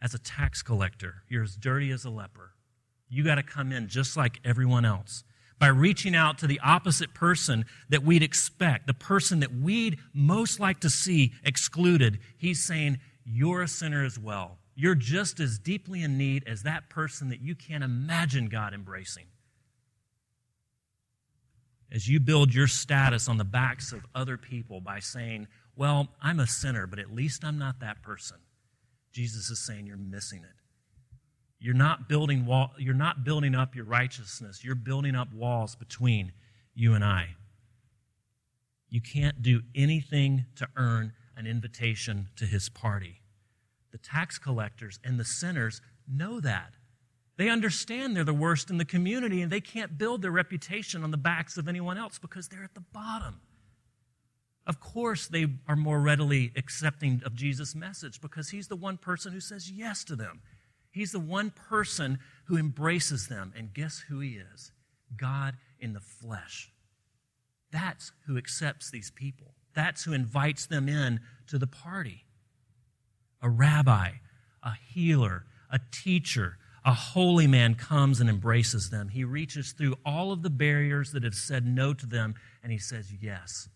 as 0.00 0.14
a 0.14 0.18
tax 0.18 0.62
collector, 0.62 1.22
you're 1.28 1.44
as 1.44 1.56
dirty 1.56 1.90
as 1.90 2.04
a 2.04 2.10
leper. 2.10 2.52
You 3.08 3.24
got 3.24 3.36
to 3.36 3.42
come 3.42 3.72
in 3.72 3.88
just 3.88 4.16
like 4.16 4.40
everyone 4.44 4.84
else. 4.84 5.24
By 5.58 5.68
reaching 5.68 6.14
out 6.14 6.38
to 6.38 6.46
the 6.46 6.60
opposite 6.60 7.14
person 7.14 7.64
that 7.88 8.04
we'd 8.04 8.22
expect, 8.22 8.86
the 8.86 8.94
person 8.94 9.40
that 9.40 9.52
we'd 9.52 9.98
most 10.12 10.60
like 10.60 10.80
to 10.80 10.90
see 10.90 11.32
excluded, 11.44 12.20
he's 12.36 12.62
saying, 12.62 12.98
You're 13.24 13.62
a 13.62 13.68
sinner 13.68 14.04
as 14.04 14.18
well. 14.18 14.58
You're 14.76 14.94
just 14.94 15.40
as 15.40 15.58
deeply 15.58 16.04
in 16.04 16.16
need 16.16 16.44
as 16.46 16.62
that 16.62 16.88
person 16.88 17.30
that 17.30 17.40
you 17.40 17.56
can't 17.56 17.82
imagine 17.82 18.48
God 18.48 18.72
embracing. 18.72 19.26
As 21.90 22.06
you 22.06 22.20
build 22.20 22.54
your 22.54 22.68
status 22.68 23.28
on 23.28 23.38
the 23.38 23.44
backs 23.44 23.92
of 23.92 24.06
other 24.14 24.36
people 24.36 24.80
by 24.80 25.00
saying, 25.00 25.48
Well, 25.74 26.08
I'm 26.22 26.38
a 26.38 26.46
sinner, 26.46 26.86
but 26.86 27.00
at 27.00 27.12
least 27.12 27.44
I'm 27.44 27.58
not 27.58 27.80
that 27.80 28.02
person, 28.02 28.36
Jesus 29.10 29.50
is 29.50 29.58
saying 29.58 29.86
you're 29.86 29.96
missing 29.96 30.44
it. 30.44 30.57
You're 31.60 31.74
not 31.74 32.08
building 32.08 32.46
wall, 32.46 32.72
you're 32.78 32.94
not 32.94 33.24
building 33.24 33.54
up 33.54 33.74
your 33.74 33.84
righteousness. 33.84 34.64
You're 34.64 34.74
building 34.74 35.14
up 35.14 35.32
walls 35.32 35.74
between 35.74 36.32
you 36.74 36.94
and 36.94 37.04
I. 37.04 37.34
You 38.88 39.00
can't 39.00 39.42
do 39.42 39.62
anything 39.74 40.46
to 40.56 40.68
earn 40.76 41.12
an 41.36 41.46
invitation 41.46 42.28
to 42.36 42.46
his 42.46 42.68
party. 42.68 43.20
The 43.90 43.98
tax 43.98 44.38
collectors 44.38 44.98
and 45.04 45.18
the 45.18 45.24
sinners 45.24 45.80
know 46.06 46.40
that. 46.40 46.74
They 47.36 47.48
understand 47.48 48.16
they're 48.16 48.24
the 48.24 48.34
worst 48.34 48.70
in 48.70 48.78
the 48.78 48.84
community 48.84 49.42
and 49.42 49.50
they 49.50 49.60
can't 49.60 49.98
build 49.98 50.22
their 50.22 50.30
reputation 50.30 51.04
on 51.04 51.10
the 51.10 51.16
backs 51.16 51.56
of 51.56 51.68
anyone 51.68 51.96
else 51.96 52.18
because 52.18 52.48
they're 52.48 52.64
at 52.64 52.74
the 52.74 52.84
bottom. 52.92 53.40
Of 54.66 54.80
course, 54.80 55.28
they 55.28 55.46
are 55.66 55.76
more 55.76 56.00
readily 56.00 56.52
accepting 56.56 57.22
of 57.24 57.34
Jesus' 57.34 57.74
message 57.74 58.20
because 58.20 58.50
he's 58.50 58.68
the 58.68 58.76
one 58.76 58.98
person 58.98 59.32
who 59.32 59.40
says 59.40 59.70
yes 59.70 60.04
to 60.04 60.16
them. 60.16 60.40
He's 60.98 61.12
the 61.12 61.20
one 61.20 61.50
person 61.52 62.18
who 62.46 62.56
embraces 62.56 63.28
them. 63.28 63.52
And 63.56 63.72
guess 63.72 64.00
who 64.08 64.18
he 64.18 64.30
is? 64.30 64.72
God 65.16 65.54
in 65.78 65.92
the 65.92 66.00
flesh. 66.00 66.72
That's 67.70 68.10
who 68.26 68.36
accepts 68.36 68.90
these 68.90 69.12
people. 69.12 69.54
That's 69.76 70.02
who 70.02 70.12
invites 70.12 70.66
them 70.66 70.88
in 70.88 71.20
to 71.46 71.56
the 71.56 71.68
party 71.68 72.24
a 73.40 73.48
rabbi, 73.48 74.10
a 74.64 74.72
healer, 74.92 75.44
a 75.70 75.78
teacher, 75.92 76.58
a 76.84 76.92
holy 76.92 77.46
man 77.46 77.76
comes 77.76 78.20
and 78.20 78.28
embraces 78.28 78.90
them. 78.90 79.10
He 79.10 79.22
reaches 79.22 79.70
through 79.70 79.94
all 80.04 80.32
of 80.32 80.42
the 80.42 80.50
barriers 80.50 81.12
that 81.12 81.22
have 81.22 81.36
said 81.36 81.64
no 81.64 81.94
to 81.94 82.06
them 82.06 82.34
and 82.60 82.72
he 82.72 82.78
says 82.78 83.12
yes. 83.22 83.68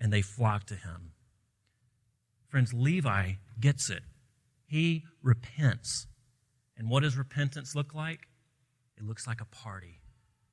And 0.00 0.12
they 0.12 0.20
flock 0.20 0.64
to 0.66 0.74
him. 0.74 1.12
Friends, 2.48 2.74
Levi 2.74 3.34
gets 3.60 3.88
it. 3.88 4.02
He 4.68 5.04
repents. 5.22 6.06
And 6.76 6.88
what 6.88 7.02
does 7.02 7.16
repentance 7.16 7.74
look 7.74 7.92
like? 7.92 8.28
It 8.96 9.04
looks 9.04 9.26
like 9.26 9.40
a 9.40 9.44
party, 9.46 10.00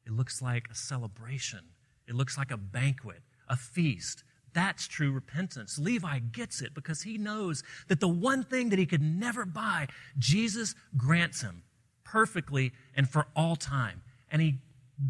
it 0.06 0.12
looks 0.12 0.42
like 0.42 0.68
a 0.72 0.76
celebration, 0.76 1.62
it 2.08 2.16
looks 2.16 2.38
like 2.38 2.50
a 2.50 2.58
banquet, 2.58 3.22
a 3.48 3.56
feast, 3.56 4.24
that's 4.56 4.88
true 4.88 5.12
repentance. 5.12 5.78
Levi 5.78 6.20
gets 6.20 6.62
it 6.62 6.74
because 6.74 7.02
he 7.02 7.18
knows 7.18 7.62
that 7.90 8.00
the 8.00 8.08
one 8.08 8.42
thing 8.42 8.70
that 8.70 8.80
he 8.80 8.86
could 8.86 9.02
never 9.02 9.46
buy, 9.46 9.88
Jesus 10.18 10.74
grants 10.96 11.42
him 11.42 11.64
perfectly 12.06 12.72
and 12.96 13.10
for 13.10 13.28
all 13.36 13.58
time. 13.58 14.02
And 14.32 14.42
he 14.42 14.60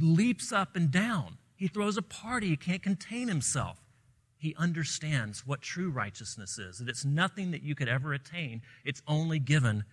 leaps 0.02 0.52
up 0.52 0.76
and 0.76 0.90
down. 0.90 1.38
He 1.56 1.68
throws 1.68 1.96
a 1.96 2.02
party. 2.02 2.48
He 2.48 2.58
can't 2.58 2.82
contain 2.82 3.28
himself. 3.28 3.85
He 4.38 4.56
understands 4.58 5.46
what 5.46 5.62
true 5.62 5.90
righteousness 5.90 6.58
is, 6.58 6.80
that 6.80 6.90
it's 6.90 7.06
nothing 7.06 7.52
that 7.52 7.64
you 7.64 7.76
could 7.76 7.88
ever 7.88 8.14
attain, 8.14 8.62
it's 8.84 9.02
only 9.08 9.40
given 9.40 9.84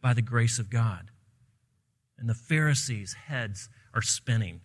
by 0.00 0.14
the 0.14 0.22
grace 0.22 0.58
of 0.58 0.70
God. 0.70 1.10
And 2.18 2.28
the 2.28 2.34
Pharisees' 2.34 3.14
heads 3.14 3.68
are 3.94 4.02
spinning. 4.02 4.60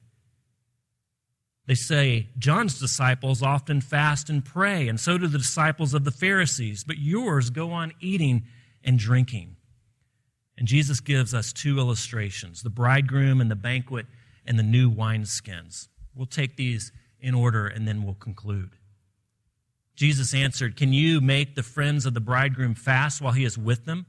They 1.65 1.75
say, 1.75 2.29
John's 2.37 2.79
disciples 2.79 3.41
often 3.41 3.79
fast 3.79 4.29
and 4.29 4.43
pray, 4.43 4.87
and 4.87 4.99
so 4.99 5.17
do 5.17 5.27
the 5.27 5.37
disciples 5.37 5.93
of 5.93 6.03
the 6.03 6.11
Pharisees, 6.11 6.83
but 6.83 6.97
yours 6.97 7.49
go 7.49 7.71
on 7.71 7.93
eating 8.01 8.43
and 8.83 8.99
drinking. 8.99 9.55
And 10.57 10.67
Jesus 10.67 10.99
gives 10.99 11.33
us 11.33 11.53
two 11.53 11.79
illustrations 11.79 12.61
the 12.61 12.69
bridegroom 12.69 13.41
and 13.41 13.49
the 13.49 13.55
banquet 13.55 14.05
and 14.45 14.59
the 14.59 14.63
new 14.63 14.91
wineskins. 14.91 15.87
We'll 16.13 16.25
take 16.25 16.57
these 16.57 16.91
in 17.19 17.33
order 17.33 17.65
and 17.65 17.87
then 17.87 18.03
we'll 18.03 18.13
conclude. 18.15 18.71
Jesus 19.95 20.33
answered, 20.33 20.75
Can 20.75 20.93
you 20.93 21.21
make 21.21 21.55
the 21.55 21.63
friends 21.63 22.05
of 22.05 22.13
the 22.13 22.19
bridegroom 22.19 22.75
fast 22.75 23.21
while 23.21 23.33
he 23.33 23.45
is 23.45 23.57
with 23.57 23.85
them? 23.85 24.05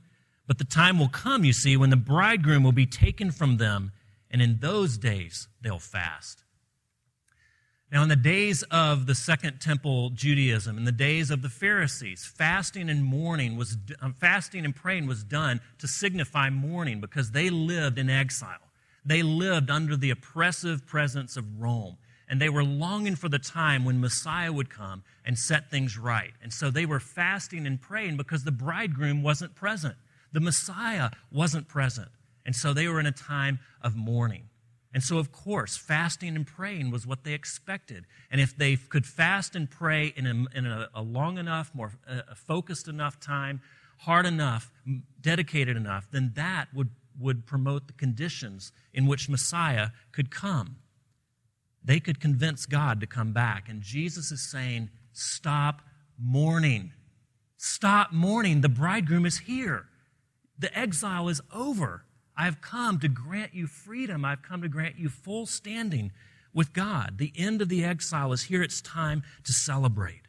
But 0.47 0.59
the 0.59 0.65
time 0.65 0.99
will 0.99 1.09
come, 1.09 1.45
you 1.45 1.53
see, 1.53 1.77
when 1.77 1.91
the 1.91 1.97
bridegroom 1.97 2.63
will 2.63 2.73
be 2.73 2.87
taken 2.87 3.31
from 3.31 3.57
them, 3.57 3.93
and 4.31 4.43
in 4.43 4.59
those 4.61 4.99
days 4.99 5.49
they'll 5.63 5.79
fast. 5.79 6.45
Now, 7.95 8.03
in 8.03 8.09
the 8.09 8.17
days 8.17 8.65
of 8.73 9.07
the 9.07 9.15
Second 9.15 9.61
Temple 9.61 10.11
Judaism, 10.11 10.77
in 10.77 10.85
the 10.85 10.91
days 10.91 11.31
of 11.31 11.43
the 11.43 11.49
Pharisees, 11.49 12.27
fasting 12.27 12.91
and 12.91 13.05
mourning 13.05 13.57
was 13.57 13.77
um, 14.01 14.15
fasting 14.15 14.65
and 14.65 14.75
praying 14.75 15.07
was 15.07 15.23
done 15.23 15.61
to 15.79 15.87
signify 15.87 16.51
mourning 16.51 17.01
because 17.01 17.31
they 17.31 17.51
lived 17.51 17.97
in 17.97 18.11
exile. 18.11 18.59
They 19.05 19.23
lived 19.23 19.71
under 19.71 19.97
the 19.97 20.11
oppressive 20.11 20.87
presence 20.87 21.37
of 21.37 21.61
Rome, 21.61 21.99
and 22.29 22.41
they 22.41 22.49
were 22.49 22.65
longing 22.65 23.17
for 23.17 23.29
the 23.29 23.39
time 23.39 23.85
when 23.85 24.01
Messiah 24.01 24.53
would 24.53 24.71
come 24.71 25.03
and 25.25 25.39
set 25.39 25.71
things 25.71 25.99
right. 25.99 26.33
And 26.43 26.53
so 26.53 26.71
they 26.71 26.87
were 26.87 27.01
fasting 27.01 27.67
and 27.67 27.81
praying 27.81 28.17
because 28.17 28.45
the 28.45 28.53
bridegroom 28.53 29.23
wasn't 29.23 29.55
present. 29.55 29.97
The 30.33 30.41
Messiah 30.41 31.11
wasn't 31.31 31.69
present. 31.69 32.09
And 32.47 32.55
so 32.55 32.73
they 32.73 32.89
were 32.89 33.01
in 33.01 33.07
a 33.07 33.13
time 33.13 33.59
of 33.81 33.95
mourning. 33.95 34.49
And 34.93 35.03
so, 35.03 35.19
of 35.19 35.33
course, 35.33 35.77
fasting 35.77 36.37
and 36.37 36.47
praying 36.47 36.93
was 36.93 37.05
what 37.07 37.25
they 37.25 37.33
expected. 37.33 38.07
And 38.31 38.41
if 38.41 38.57
they 38.57 38.77
could 38.77 39.05
fast 39.05 39.57
and 39.57 39.69
pray 39.69 40.13
in 40.17 40.27
a, 40.27 40.57
in 40.57 40.67
a, 40.67 40.89
a 40.95 41.03
long 41.03 41.37
enough, 41.37 41.75
more 41.75 41.93
uh, 42.09 42.23
focused 42.37 42.87
enough 42.87 43.19
time, 43.19 43.61
hard 43.99 44.25
enough, 44.25 44.71
dedicated 45.21 45.77
enough, 45.77 46.07
then 46.13 46.33
that 46.37 46.69
would, 46.73 46.91
would 47.19 47.45
promote 47.45 47.89
the 47.89 47.93
conditions 47.93 48.71
in 48.93 49.07
which 49.07 49.29
Messiah 49.29 49.89
could 50.13 50.31
come. 50.31 50.77
They 51.85 52.01
could 52.01 52.21
convince 52.21 52.67
God 52.67 53.01
to 53.01 53.07
come 53.07 53.33
back. 53.33 53.69
And 53.69 53.83
Jesus 53.83 54.33
is 54.33 54.41
saying, 54.41 54.91
Stop 55.13 55.83
mourning. 56.19 56.93
Stop 57.57 58.13
mourning. 58.13 58.63
The 58.63 58.69
bridegroom 58.69 59.27
is 59.27 59.39
here. 59.39 59.87
The 60.59 60.77
exile 60.77 61.29
is 61.29 61.41
over. 61.53 62.05
I 62.37 62.45
have 62.45 62.61
come 62.61 62.99
to 63.01 63.09
grant 63.09 63.55
you 63.55 63.67
freedom. 63.67 64.25
I've 64.25 64.43
come 64.43 64.63
to 64.63 64.69
grant 64.69 64.99
you 64.99 65.09
full 65.09 65.47
standing 65.47 66.13
with 66.53 66.73
God. 66.73 67.19
The 67.19 67.33
end 67.37 67.63
of 67.63 67.69
the 67.69 67.85
exile 67.85 68.33
is 68.33 68.45
here. 68.45 68.63
It's 68.63 68.81
time 68.81 69.23
to 69.45 69.53
celebrate. 69.53 70.23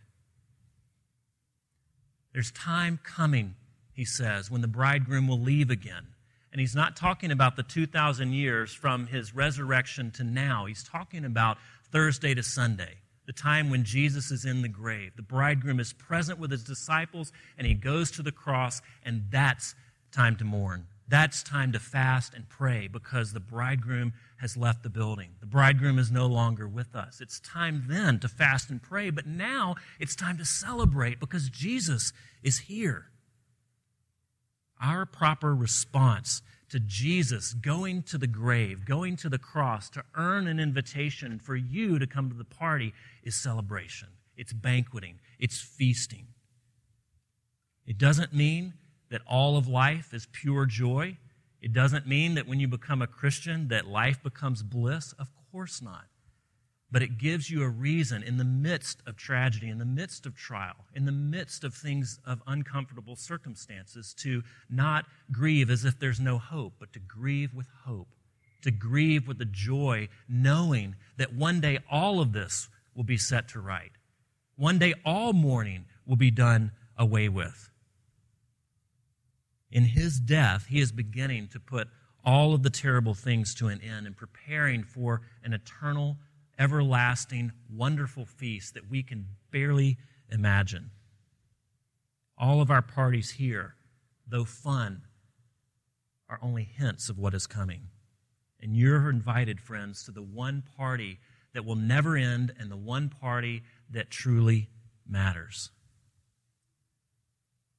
There's 2.33 2.51
time 2.51 2.99
coming, 3.03 3.55
he 3.93 4.05
says, 4.05 4.51
when 4.51 4.61
the 4.61 4.67
bridegroom 4.67 5.27
will 5.27 5.39
leave 5.39 5.69
again. 5.69 6.07
And 6.55 6.61
he's 6.61 6.73
not 6.73 6.95
talking 6.95 7.31
about 7.31 7.57
the 7.57 7.63
2,000 7.63 8.31
years 8.31 8.73
from 8.73 9.07
his 9.07 9.35
resurrection 9.35 10.09
to 10.11 10.23
now. 10.23 10.67
He's 10.67 10.85
talking 10.85 11.25
about 11.25 11.57
Thursday 11.91 12.33
to 12.33 12.43
Sunday 12.43 12.93
the 13.25 13.33
time 13.33 13.69
when 13.69 13.83
Jesus 13.83 14.31
is 14.31 14.45
in 14.45 14.61
the 14.61 14.69
grave. 14.69 15.17
The 15.17 15.21
bridegroom 15.21 15.81
is 15.81 15.91
present 15.91 16.39
with 16.39 16.51
his 16.51 16.63
disciples 16.63 17.33
and 17.57 17.67
he 17.67 17.73
goes 17.73 18.09
to 18.11 18.23
the 18.23 18.31
cross, 18.31 18.81
and 19.03 19.25
that's 19.29 19.75
time 20.13 20.37
to 20.37 20.45
mourn. 20.45 20.87
That's 21.09 21.43
time 21.43 21.73
to 21.73 21.79
fast 21.79 22.33
and 22.33 22.47
pray 22.47 22.87
because 22.87 23.33
the 23.33 23.41
bridegroom 23.41 24.13
has 24.37 24.55
left 24.55 24.81
the 24.81 24.89
building. 24.89 25.31
The 25.41 25.47
bridegroom 25.47 25.99
is 25.99 26.09
no 26.09 26.25
longer 26.25 26.69
with 26.69 26.95
us. 26.95 27.19
It's 27.19 27.41
time 27.41 27.83
then 27.89 28.17
to 28.21 28.29
fast 28.29 28.69
and 28.69 28.81
pray, 28.81 29.09
but 29.09 29.27
now 29.27 29.75
it's 29.99 30.15
time 30.15 30.37
to 30.37 30.45
celebrate 30.45 31.19
because 31.19 31.49
Jesus 31.49 32.13
is 32.41 32.59
here. 32.59 33.09
Our 34.85 35.07
proper 35.07 35.55
response 35.55 36.43
to 36.69 36.79
Jesus 36.79 37.53
going 37.53 38.03
to 38.03 38.19
the 38.19 38.27
grave, 38.27 38.85
going 38.85 39.15
to 39.17 39.29
the 39.29 39.39
cross 39.39 39.89
to 39.91 40.03
earn 40.13 40.45
an 40.45 40.59
invitation 40.59 41.39
for 41.39 41.55
you 41.55 41.97
to 41.97 42.05
come 42.05 42.29
to 42.29 42.37
the 42.37 42.43
party 42.43 42.93
is 43.23 43.35
celebration. 43.35 44.09
It's 44.37 44.53
banqueting. 44.53 45.19
It's 45.39 45.59
feasting. 45.59 46.27
It 47.87 47.97
doesn't 47.97 48.31
mean 48.31 48.73
that 49.09 49.21
all 49.25 49.57
of 49.57 49.67
life 49.67 50.13
is 50.13 50.27
pure 50.31 50.67
joy. 50.67 51.17
It 51.61 51.73
doesn't 51.73 52.05
mean 52.05 52.35
that 52.35 52.47
when 52.47 52.59
you 52.59 52.67
become 52.67 53.01
a 53.01 53.07
Christian 53.07 53.69
that 53.69 53.87
life 53.87 54.21
becomes 54.21 54.61
bliss. 54.61 55.13
Of 55.17 55.29
course 55.51 55.81
not 55.81 56.05
but 56.91 57.01
it 57.01 57.17
gives 57.17 57.49
you 57.49 57.63
a 57.63 57.69
reason 57.69 58.23
in 58.23 58.37
the 58.37 58.43
midst 58.43 59.01
of 59.05 59.17
tragedy, 59.17 59.69
in 59.69 59.79
the 59.79 59.85
midst 59.85 60.25
of 60.25 60.35
trial, 60.35 60.85
in 60.93 61.05
the 61.05 61.11
midst 61.11 61.63
of 61.63 61.73
things 61.73 62.19
of 62.25 62.41
uncomfortable 62.47 63.15
circumstances 63.15 64.13
to 64.19 64.43
not 64.69 65.05
grieve 65.31 65.69
as 65.69 65.83
if 65.83 65.99
there's 65.99 66.19
no 66.19 66.37
hope, 66.37 66.73
but 66.79 66.93
to 66.93 66.99
grieve 66.99 67.53
with 67.53 67.67
hope, 67.85 68.07
to 68.61 68.71
grieve 68.71 69.27
with 69.27 69.39
the 69.39 69.45
joy, 69.45 70.07
knowing 70.29 70.95
that 71.17 71.33
one 71.33 71.59
day 71.59 71.79
all 71.89 72.19
of 72.19 72.33
this 72.33 72.69
will 72.93 73.03
be 73.03 73.17
set 73.17 73.47
to 73.49 73.59
right. 73.59 73.91
One 74.55 74.79
day 74.79 74.93
all 75.03 75.33
mourning 75.33 75.85
will 76.05 76.15
be 76.15 76.31
done 76.31 76.71
away 76.97 77.29
with. 77.29 77.69
In 79.71 79.83
his 79.83 80.19
death, 80.19 80.67
he 80.69 80.79
is 80.79 80.91
beginning 80.91 81.49
to 81.49 81.59
put 81.59 81.89
all 82.23 82.53
of 82.53 82.63
the 82.63 82.69
terrible 82.69 83.13
things 83.13 83.53
to 83.55 83.67
an 83.67 83.81
end 83.81 84.07
and 84.07 84.15
preparing 84.15 84.83
for 84.83 85.21
an 85.43 85.53
eternal 85.53 86.17
everlasting, 86.57 87.51
wonderful 87.69 88.25
feast 88.25 88.73
that 88.73 88.89
we 88.89 89.03
can 89.03 89.27
barely 89.51 89.97
imagine. 90.29 90.91
All 92.37 92.61
of 92.61 92.69
our 92.69 92.81
parties 92.81 93.31
here, 93.31 93.75
though 94.27 94.45
fun, 94.45 95.03
are 96.29 96.39
only 96.41 96.63
hints 96.63 97.09
of 97.09 97.17
what 97.17 97.33
is 97.33 97.47
coming. 97.47 97.87
And 98.59 98.75
you're 98.75 99.09
invited, 99.09 99.61
friends, 99.61 100.03
to 100.03 100.11
the 100.11 100.21
one 100.23 100.63
party 100.77 101.19
that 101.53 101.65
will 101.65 101.75
never 101.75 102.17
end 102.17 102.53
and 102.59 102.69
the 102.71 102.77
one 102.77 103.09
party 103.09 103.63
that 103.91 104.09
truly 104.09 104.69
matters. 105.07 105.69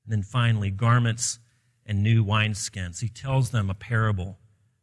And 0.04 0.12
then 0.12 0.22
finally, 0.22 0.70
garments 0.70 1.38
and 1.84 2.02
new 2.02 2.24
wineskins. 2.24 3.00
He 3.00 3.08
tells 3.08 3.50
them 3.50 3.68
a 3.68 3.74
parable. 3.74 4.38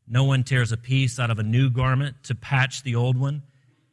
No 0.08 0.24
one 0.26 0.44
tears 0.44 0.72
a 0.72 0.78
piece 0.78 1.20
out 1.20 1.32
of 1.32 1.40
a 1.40 1.44
new 1.44 1.70
garment 1.70 2.18
to 2.24 2.36
patch 2.36 2.84
the 2.84 2.96
old 2.96 3.18
one 3.18 3.44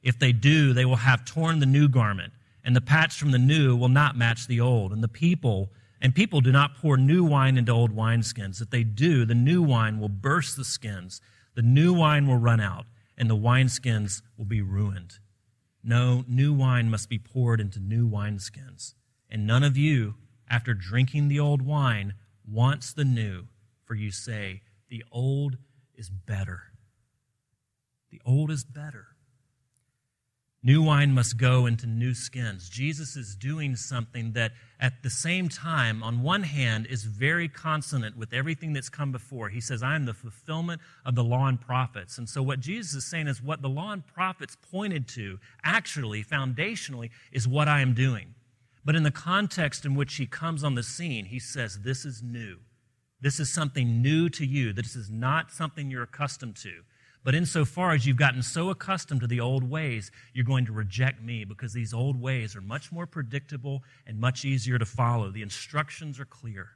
if 0.03 0.19
they 0.19 0.33
do, 0.33 0.73
they 0.73 0.85
will 0.85 0.97
have 0.97 1.25
torn 1.25 1.59
the 1.59 1.67
new 1.67 1.89
garment, 1.89 2.33
and 2.65 2.75
the 2.75 2.81
patch 2.81 3.19
from 3.19 3.31
the 3.31 3.39
new 3.39 3.77
will 3.77 3.89
not 3.89 4.17
match 4.17 4.47
the 4.47 4.61
old. 4.61 4.93
And 4.93 5.03
the 5.03 5.09
people, 5.09 5.71
and 6.01 6.15
people 6.15 6.41
do 6.41 6.53
not 6.53 6.77
pour 6.77 6.97
new 6.97 7.25
wine 7.25 7.59
into 7.59 7.73
old 7.73 7.95
wineskins. 7.95 8.61
If 8.61 8.71
they 8.71 8.85
do, 8.85 9.25
the 9.25 9.35
new 9.35 9.63
wine 9.63 10.01
will 10.01 10.09
burst 10.09 10.57
the 10.57 10.65
skins, 10.65 11.21
the 11.55 11.63
new 11.63 11.93
wine 11.93 12.27
will 12.27 12.37
run 12.37 12.61
out, 12.61 12.87
and 13.19 13.29
the 13.29 13.37
wineskins 13.37 14.23
will 14.37 14.47
be 14.47 14.63
ruined. 14.63 15.19
No, 15.83 16.25
new 16.29 16.53
wine 16.53 16.91
must 16.91 17.09
be 17.09 17.19
poured 17.19 17.61
into 17.61 17.81
new 17.81 18.09
wineskins. 18.09 18.95
And 19.31 19.47
none 19.47 19.63
of 19.63 19.77
you, 19.77 20.15
after 20.49 20.75
drinking 20.75 21.29
the 21.29 21.41
old 21.41 21.63
wine, 21.63 22.15
wants 22.47 22.93
the 22.93 23.05
new, 23.05 23.47
for 23.85 23.95
you 23.95 24.11
say, 24.11 24.63
The 24.89 25.05
old 25.13 25.57
is 25.95 26.11
better. 26.11 26.63
The 28.11 28.21
old 28.25 28.51
is 28.51 28.65
better. 28.65 29.09
New 30.63 30.83
wine 30.83 31.13
must 31.13 31.39
go 31.39 31.65
into 31.65 31.87
new 31.87 32.13
skins. 32.13 32.69
Jesus 32.69 33.17
is 33.17 33.35
doing 33.35 33.77
something 33.77 34.33
that, 34.33 34.53
at 34.79 35.03
the 35.03 35.09
same 35.09 35.49
time, 35.49 36.03
on 36.03 36.23
one 36.23 36.43
hand, 36.43 36.87
is 36.87 37.05
very 37.05 37.49
consonant 37.49 38.15
with 38.15 38.35
everything 38.35 38.75
that's 38.75 38.91
come 38.91 39.11
before. 39.11 39.49
He 39.49 39.61
says, 39.63 39.83
I 39.83 39.95
am 39.95 40.05
the 40.05 40.13
fulfillment 40.13 40.83
of 41.07 41.15
the 41.15 41.25
law 41.25 41.47
and 41.47 41.59
prophets. 41.59 42.19
And 42.19 42.29
so, 42.29 42.43
what 42.43 42.61
Jesus 42.61 42.93
is 42.93 43.07
saying 43.07 43.27
is 43.27 43.43
what 43.43 43.63
the 43.63 43.71
law 43.71 43.93
and 43.93 44.07
prophets 44.07 44.55
pointed 44.71 45.09
to, 45.09 45.39
actually, 45.65 46.23
foundationally, 46.23 47.09
is 47.33 47.49
what 47.49 47.67
I 47.67 47.81
am 47.81 47.95
doing. 47.95 48.35
But 48.85 48.97
in 48.97 49.03
the 49.03 49.11
context 49.11 49.87
in 49.87 49.95
which 49.95 50.17
he 50.17 50.27
comes 50.27 50.63
on 50.63 50.75
the 50.75 50.83
scene, 50.83 51.25
he 51.25 51.39
says, 51.39 51.81
This 51.81 52.05
is 52.05 52.23
new. 52.23 52.59
This 53.23 53.41
is 53.41 53.51
something 53.51 54.03
new 54.03 54.29
to 54.31 54.45
you. 54.45 54.75
This 54.75 54.95
is 54.95 55.11
not 55.11 55.53
something 55.53 55.91
you're 55.91 56.03
accustomed 56.03 56.57
to. 56.57 56.83
But 57.23 57.35
insofar 57.35 57.93
as 57.93 58.07
you've 58.07 58.17
gotten 58.17 58.43
so 58.43 58.71
accustomed 58.71 59.21
to 59.21 59.27
the 59.27 59.41
old 59.41 59.69
ways, 59.69 60.11
you're 60.33 60.45
going 60.45 60.65
to 60.67 60.73
reject 60.73 61.23
me 61.23 61.45
because 61.45 61.73
these 61.73 61.93
old 61.93 62.21
ways 62.21 62.57
are 62.57 62.63
much 62.63 62.91
more 62.91 63.07
predictable 63.07 63.83
and 64.07 64.19
much 64.19 64.45
easier 64.45 64.79
to 64.79 64.87
follow. 64.87 65.31
The 65.31 65.43
instructions 65.43 66.19
are 66.19 66.25
clear. 66.25 66.71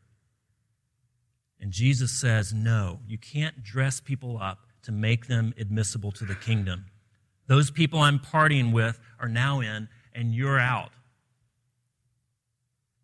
And 1.61 1.72
Jesus 1.72 2.11
says, 2.12 2.52
No, 2.52 3.00
you 3.07 3.16
can't 3.16 3.62
dress 3.62 4.00
people 4.00 4.38
up 4.38 4.66
to 4.83 4.92
make 4.92 5.28
them 5.28 5.54
admissible 5.59 6.12
to 6.12 6.26
the 6.26 6.35
kingdom. 6.35 6.87
Those 7.46 7.70
people 7.70 8.00
I'm 8.00 8.18
partying 8.18 8.72
with 8.72 9.00
are 9.18 9.28
now 9.28 9.61
in, 9.61 9.88
and 10.14 10.35
you're 10.35 10.59
out. 10.59 10.90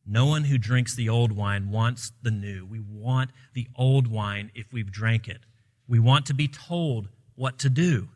No 0.07 0.27
one 0.27 0.45
who 0.45 0.59
drinks 0.59 0.95
the 0.95 1.09
old 1.09 1.33
wine 1.33 1.71
wants 1.71 2.13
the 2.23 2.31
new. 2.31 2.67
We 2.67 2.81
want 2.81 3.31
the 3.55 3.69
old 3.77 4.09
wine 4.09 4.51
if 4.55 4.73
we've 4.73 4.91
drank 4.91 5.29
it. 5.29 5.41
We 5.89 5.99
want 5.99 6.27
to 6.27 6.35
be 6.35 6.49
told 6.49 7.09
what 7.35 7.59
to 7.61 7.71
do. 7.71 8.09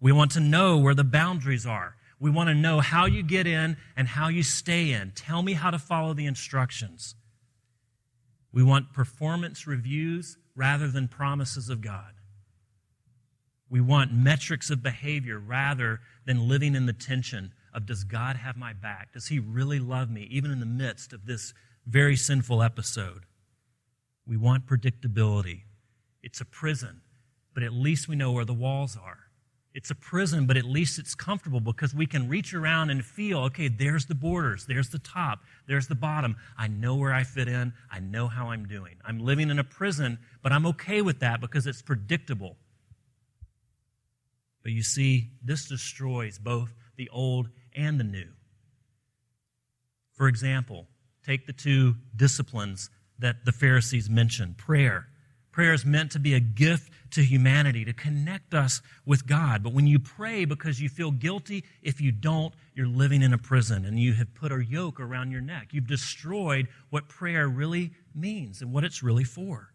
We 0.00 0.12
want 0.12 0.32
to 0.32 0.40
know 0.40 0.78
where 0.78 0.94
the 0.94 1.04
boundaries 1.04 1.66
are. 1.66 1.96
We 2.18 2.30
want 2.30 2.48
to 2.48 2.54
know 2.54 2.80
how 2.80 3.06
you 3.06 3.22
get 3.22 3.46
in 3.46 3.76
and 3.96 4.08
how 4.08 4.28
you 4.28 4.42
stay 4.42 4.92
in. 4.92 5.12
Tell 5.14 5.42
me 5.42 5.54
how 5.54 5.70
to 5.70 5.78
follow 5.78 6.14
the 6.14 6.26
instructions. 6.26 7.14
We 8.52 8.62
want 8.62 8.92
performance 8.92 9.66
reviews 9.66 10.36
rather 10.54 10.88
than 10.88 11.08
promises 11.08 11.68
of 11.68 11.80
God. 11.80 12.12
We 13.68 13.80
want 13.80 14.12
metrics 14.12 14.70
of 14.70 14.82
behavior 14.82 15.38
rather 15.38 16.00
than 16.26 16.48
living 16.48 16.74
in 16.74 16.86
the 16.86 16.92
tension 16.92 17.52
of 17.72 17.86
does 17.86 18.04
God 18.04 18.36
have 18.36 18.56
my 18.56 18.72
back? 18.74 19.14
Does 19.14 19.28
He 19.28 19.38
really 19.38 19.78
love 19.78 20.10
me, 20.10 20.28
even 20.30 20.50
in 20.50 20.60
the 20.60 20.66
midst 20.66 21.12
of 21.12 21.24
this 21.24 21.54
very 21.86 22.16
sinful 22.16 22.62
episode? 22.62 23.24
We 24.26 24.36
want 24.36 24.66
predictability. 24.66 25.62
It's 26.22 26.40
a 26.40 26.44
prison, 26.44 27.00
but 27.54 27.62
at 27.62 27.72
least 27.72 28.08
we 28.08 28.16
know 28.16 28.32
where 28.32 28.44
the 28.44 28.54
walls 28.54 28.96
are. 28.96 29.18
It's 29.74 29.90
a 29.90 29.94
prison, 29.94 30.46
but 30.46 30.58
at 30.58 30.64
least 30.64 30.98
it's 30.98 31.14
comfortable 31.14 31.60
because 31.60 31.94
we 31.94 32.06
can 32.06 32.28
reach 32.28 32.52
around 32.52 32.90
and 32.90 33.02
feel 33.02 33.38
okay, 33.44 33.68
there's 33.68 34.04
the 34.04 34.14
borders, 34.14 34.66
there's 34.66 34.90
the 34.90 34.98
top, 34.98 35.40
there's 35.66 35.88
the 35.88 35.94
bottom. 35.94 36.36
I 36.58 36.68
know 36.68 36.96
where 36.96 37.14
I 37.14 37.24
fit 37.24 37.48
in, 37.48 37.72
I 37.90 38.00
know 38.00 38.28
how 38.28 38.50
I'm 38.50 38.66
doing. 38.66 38.96
I'm 39.04 39.18
living 39.18 39.48
in 39.48 39.58
a 39.58 39.64
prison, 39.64 40.18
but 40.42 40.52
I'm 40.52 40.66
okay 40.66 41.00
with 41.00 41.20
that 41.20 41.40
because 41.40 41.66
it's 41.66 41.80
predictable. 41.80 42.56
But 44.62 44.72
you 44.72 44.82
see, 44.82 45.30
this 45.42 45.66
destroys 45.66 46.38
both 46.38 46.74
the 46.96 47.08
old 47.10 47.48
and 47.74 47.98
the 47.98 48.04
new. 48.04 48.28
For 50.12 50.28
example, 50.28 50.86
take 51.24 51.46
the 51.46 51.52
two 51.52 51.96
disciplines 52.14 52.90
that 53.18 53.44
the 53.44 53.52
Pharisees 53.52 54.10
mentioned 54.10 54.58
prayer. 54.58 55.08
Prayer 55.52 55.74
is 55.74 55.84
meant 55.84 56.10
to 56.12 56.18
be 56.18 56.34
a 56.34 56.40
gift 56.40 56.90
to 57.10 57.22
humanity, 57.22 57.84
to 57.84 57.92
connect 57.92 58.54
us 58.54 58.80
with 59.04 59.26
God. 59.26 59.62
But 59.62 59.74
when 59.74 59.86
you 59.86 59.98
pray 59.98 60.46
because 60.46 60.80
you 60.80 60.88
feel 60.88 61.10
guilty, 61.10 61.64
if 61.82 62.00
you 62.00 62.10
don't, 62.10 62.54
you're 62.74 62.86
living 62.86 63.22
in 63.22 63.34
a 63.34 63.38
prison 63.38 63.84
and 63.84 64.00
you 64.00 64.14
have 64.14 64.34
put 64.34 64.50
a 64.50 64.64
yoke 64.64 64.98
around 64.98 65.30
your 65.30 65.42
neck. 65.42 65.68
You've 65.72 65.86
destroyed 65.86 66.68
what 66.88 67.08
prayer 67.08 67.48
really 67.48 67.92
means 68.14 68.62
and 68.62 68.72
what 68.72 68.82
it's 68.82 69.02
really 69.02 69.24
for. 69.24 69.74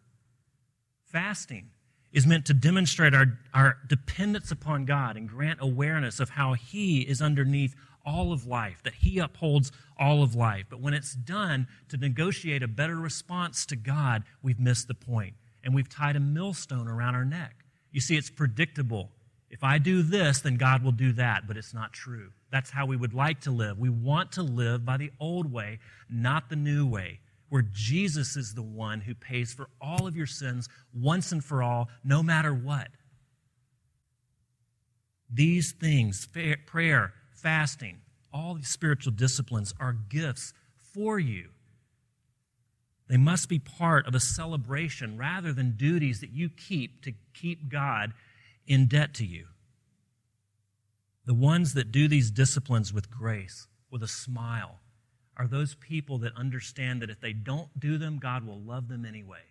Fasting 1.05 1.69
is 2.11 2.25
meant 2.25 2.45
to 2.45 2.53
demonstrate 2.55 3.13
our, 3.13 3.37
our 3.53 3.77
dependence 3.87 4.49
upon 4.49 4.85
God 4.85 5.15
and 5.15 5.29
grant 5.29 5.59
awareness 5.61 6.19
of 6.19 6.31
how 6.31 6.53
He 6.53 7.01
is 7.01 7.21
underneath 7.21 7.75
all 8.03 8.33
of 8.33 8.47
life, 8.47 8.81
that 8.83 8.95
He 8.95 9.19
upholds 9.19 9.71
all 9.99 10.23
of 10.23 10.33
life. 10.33 10.65
But 10.69 10.81
when 10.81 10.95
it's 10.95 11.13
done 11.13 11.67
to 11.89 11.97
negotiate 11.97 12.63
a 12.63 12.67
better 12.67 12.95
response 12.95 13.65
to 13.67 13.75
God, 13.75 14.23
we've 14.41 14.59
missed 14.59 14.87
the 14.87 14.95
point. 14.95 15.35
And 15.67 15.75
we've 15.75 15.89
tied 15.89 16.15
a 16.15 16.21
millstone 16.21 16.87
around 16.87 17.15
our 17.15 17.25
neck. 17.25 17.53
You 17.91 17.99
see, 17.99 18.15
it's 18.15 18.29
predictable. 18.29 19.11
If 19.49 19.65
I 19.65 19.79
do 19.79 20.01
this, 20.01 20.39
then 20.39 20.55
God 20.55 20.81
will 20.81 20.93
do 20.93 21.11
that, 21.13 21.45
but 21.45 21.57
it's 21.57 21.73
not 21.73 21.91
true. 21.91 22.31
That's 22.53 22.69
how 22.69 22.85
we 22.85 22.95
would 22.95 23.13
like 23.13 23.41
to 23.41 23.51
live. 23.51 23.77
We 23.77 23.89
want 23.89 24.31
to 24.33 24.43
live 24.43 24.85
by 24.85 24.95
the 24.95 25.11
old 25.19 25.51
way, 25.51 25.79
not 26.09 26.49
the 26.49 26.55
new 26.55 26.87
way, 26.87 27.19
where 27.49 27.63
Jesus 27.63 28.37
is 28.37 28.53
the 28.53 28.61
one 28.61 29.01
who 29.01 29.13
pays 29.13 29.53
for 29.53 29.67
all 29.81 30.07
of 30.07 30.15
your 30.15 30.25
sins 30.25 30.69
once 30.93 31.33
and 31.33 31.43
for 31.43 31.61
all, 31.61 31.89
no 32.01 32.23
matter 32.23 32.53
what. 32.53 32.87
These 35.29 35.73
things, 35.73 36.29
prayer, 36.65 37.13
fasting, 37.35 37.97
all 38.31 38.53
these 38.53 38.69
spiritual 38.69 39.11
disciplines 39.11 39.73
are 39.81 39.91
gifts 39.91 40.53
for 40.93 41.19
you. 41.19 41.49
They 43.07 43.17
must 43.17 43.47
be 43.47 43.59
part 43.59 44.05
of 44.05 44.15
a 44.15 44.19
celebration 44.19 45.17
rather 45.17 45.53
than 45.53 45.77
duties 45.77 46.19
that 46.19 46.31
you 46.31 46.49
keep 46.49 47.03
to 47.03 47.13
keep 47.33 47.69
God 47.69 48.13
in 48.65 48.87
debt 48.87 49.13
to 49.15 49.25
you. 49.25 49.47
The 51.25 51.33
ones 51.33 51.73
that 51.73 51.91
do 51.91 52.07
these 52.07 52.31
disciplines 52.31 52.93
with 52.93 53.09
grace, 53.09 53.67
with 53.89 54.03
a 54.03 54.07
smile, 54.07 54.79
are 55.37 55.47
those 55.47 55.75
people 55.75 56.17
that 56.19 56.35
understand 56.35 57.01
that 57.01 57.09
if 57.09 57.21
they 57.21 57.33
don't 57.33 57.79
do 57.79 57.97
them, 57.97 58.17
God 58.17 58.45
will 58.45 58.59
love 58.59 58.87
them 58.87 59.05
anyway. 59.05 59.43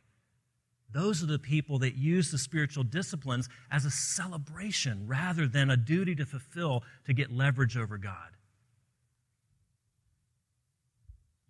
Those 0.92 1.22
are 1.22 1.26
the 1.26 1.38
people 1.38 1.78
that 1.80 1.94
use 1.94 2.30
the 2.30 2.38
spiritual 2.38 2.84
disciplines 2.84 3.48
as 3.70 3.84
a 3.84 3.90
celebration 3.90 5.06
rather 5.06 5.46
than 5.46 5.70
a 5.70 5.76
duty 5.76 6.14
to 6.16 6.26
fulfill 6.26 6.82
to 7.04 7.12
get 7.12 7.32
leverage 7.32 7.76
over 7.76 7.98
God. 7.98 8.30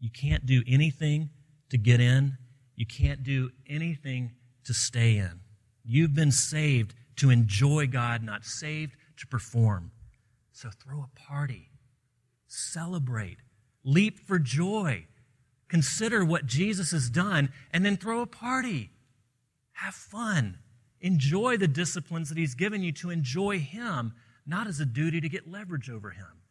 You 0.00 0.10
can't 0.10 0.46
do 0.46 0.62
anything 0.66 1.30
to 1.70 1.78
get 1.78 2.00
in, 2.00 2.38
you 2.74 2.86
can't 2.86 3.22
do 3.22 3.50
anything 3.68 4.32
to 4.64 4.74
stay 4.74 5.16
in. 5.16 5.40
You've 5.84 6.14
been 6.14 6.32
saved 6.32 6.94
to 7.16 7.30
enjoy 7.30 7.86
God, 7.86 8.22
not 8.22 8.44
saved 8.44 8.96
to 9.18 9.26
perform. 9.26 9.92
So 10.52 10.70
throw 10.70 11.04
a 11.04 11.18
party, 11.18 11.70
celebrate, 12.46 13.38
leap 13.84 14.18
for 14.26 14.38
joy, 14.38 15.06
consider 15.68 16.24
what 16.24 16.46
Jesus 16.46 16.90
has 16.90 17.10
done, 17.10 17.50
and 17.72 17.84
then 17.84 17.96
throw 17.96 18.20
a 18.20 18.26
party. 18.26 18.90
Have 19.72 19.94
fun. 19.94 20.58
Enjoy 21.00 21.56
the 21.56 21.68
disciplines 21.68 22.28
that 22.30 22.38
He's 22.38 22.54
given 22.54 22.82
you 22.82 22.92
to 22.92 23.10
enjoy 23.10 23.58
Him, 23.58 24.14
not 24.46 24.66
as 24.66 24.80
a 24.80 24.86
duty 24.86 25.20
to 25.20 25.28
get 25.28 25.50
leverage 25.50 25.90
over 25.90 26.10
Him. 26.10 26.42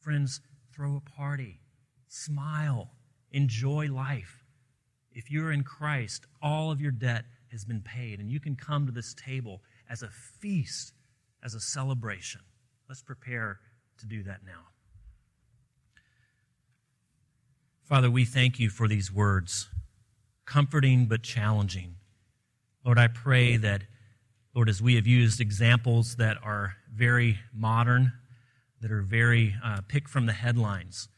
Friends, 0.00 0.40
throw 0.72 0.96
a 0.96 1.00
party, 1.00 1.60
smile, 2.08 2.92
enjoy 3.32 3.88
life. 3.90 4.44
If 5.12 5.30
you're 5.30 5.52
in 5.52 5.64
Christ, 5.64 6.26
all 6.40 6.70
of 6.70 6.80
your 6.80 6.92
debt 6.92 7.24
has 7.50 7.64
been 7.64 7.80
paid, 7.82 8.20
and 8.20 8.30
you 8.30 8.40
can 8.40 8.56
come 8.56 8.86
to 8.86 8.92
this 8.92 9.14
table 9.14 9.60
as 9.90 10.02
a 10.02 10.08
feast, 10.08 10.94
as 11.44 11.54
a 11.54 11.60
celebration. 11.60 12.40
Let's 12.88 13.02
prepare 13.02 13.60
to 13.98 14.06
do 14.06 14.22
that 14.22 14.40
now. 14.44 14.68
Father, 17.84 18.10
we 18.10 18.24
thank 18.24 18.58
you 18.58 18.70
for 18.70 18.88
these 18.88 19.12
words, 19.12 19.68
comforting 20.46 21.06
but 21.06 21.22
challenging. 21.22 21.96
Lord, 22.84 22.98
I 22.98 23.08
pray 23.08 23.56
that, 23.58 23.82
Lord, 24.54 24.68
as 24.68 24.80
we 24.80 24.94
have 24.94 25.06
used 25.06 25.40
examples 25.40 26.16
that 26.16 26.38
are 26.42 26.76
very 26.92 27.38
modern, 27.54 28.12
that 28.80 28.90
are 28.90 29.02
very 29.02 29.54
uh, 29.62 29.82
picked 29.88 30.08
from 30.08 30.26
the 30.26 30.32
headlines, 30.32 31.08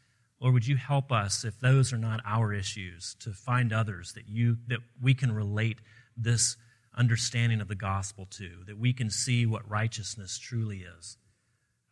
Lord, 0.44 0.52
would 0.52 0.66
you 0.66 0.76
help 0.76 1.10
us, 1.10 1.42
if 1.42 1.58
those 1.58 1.90
are 1.90 1.98
not 1.98 2.20
our 2.26 2.52
issues, 2.52 3.16
to 3.20 3.30
find 3.30 3.72
others 3.72 4.12
that, 4.12 4.28
you, 4.28 4.58
that 4.66 4.80
we 5.00 5.14
can 5.14 5.32
relate 5.32 5.78
this 6.18 6.58
understanding 6.94 7.62
of 7.62 7.68
the 7.68 7.74
gospel 7.74 8.26
to, 8.32 8.50
that 8.66 8.78
we 8.78 8.92
can 8.92 9.08
see 9.08 9.46
what 9.46 9.66
righteousness 9.70 10.38
truly 10.38 10.84
is. 10.98 11.16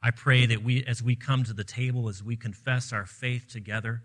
I 0.03 0.11
pray 0.11 0.45
that 0.45 0.63
we, 0.63 0.85
as 0.85 1.03
we 1.03 1.17
come 1.17 1.45
to 1.45 1.55
the 1.55 1.65
table, 1.65 2.11
as 2.11 2.23
we 2.23 2.37
confess 2.37 2.93
our 2.93 3.07
faith 3.07 3.49
together, 3.49 4.03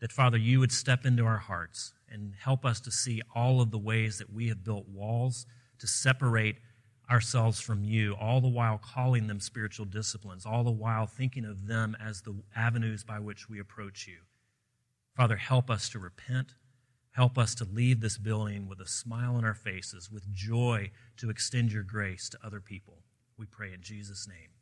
that 0.00 0.12
Father, 0.12 0.36
you 0.36 0.60
would 0.60 0.70
step 0.70 1.06
into 1.06 1.24
our 1.24 1.38
hearts 1.38 1.94
and 2.10 2.34
help 2.38 2.66
us 2.66 2.80
to 2.80 2.90
see 2.90 3.22
all 3.34 3.62
of 3.62 3.70
the 3.70 3.78
ways 3.78 4.18
that 4.18 4.30
we 4.30 4.48
have 4.48 4.62
built 4.62 4.86
walls 4.86 5.46
to 5.78 5.86
separate 5.86 6.56
ourselves 7.10 7.60
from 7.60 7.84
you, 7.84 8.14
all 8.14 8.40
the 8.40 8.48
while 8.48 8.78
calling 8.78 9.26
them 9.26 9.40
spiritual 9.40 9.86
disciplines, 9.86 10.44
all 10.44 10.62
the 10.62 10.70
while 10.70 11.06
thinking 11.06 11.44
of 11.44 11.66
them 11.66 11.96
as 12.00 12.22
the 12.22 12.34
avenues 12.54 13.02
by 13.02 13.18
which 13.18 13.48
we 13.48 13.58
approach 13.58 14.06
you. 14.06 14.18
Father, 15.16 15.36
help 15.36 15.70
us 15.70 15.88
to 15.88 15.98
repent. 15.98 16.54
Help 17.12 17.36
us 17.36 17.54
to 17.56 17.64
leave 17.64 18.00
this 18.00 18.18
building 18.18 18.68
with 18.68 18.80
a 18.80 18.86
smile 18.86 19.34
on 19.34 19.44
our 19.44 19.54
faces, 19.54 20.10
with 20.10 20.32
joy 20.32 20.90
to 21.16 21.30
extend 21.30 21.72
your 21.72 21.82
grace 21.82 22.28
to 22.28 22.38
other 22.44 22.60
people. 22.60 22.98
We 23.36 23.46
pray 23.46 23.72
in 23.72 23.82
Jesus' 23.82 24.28
name. 24.28 24.57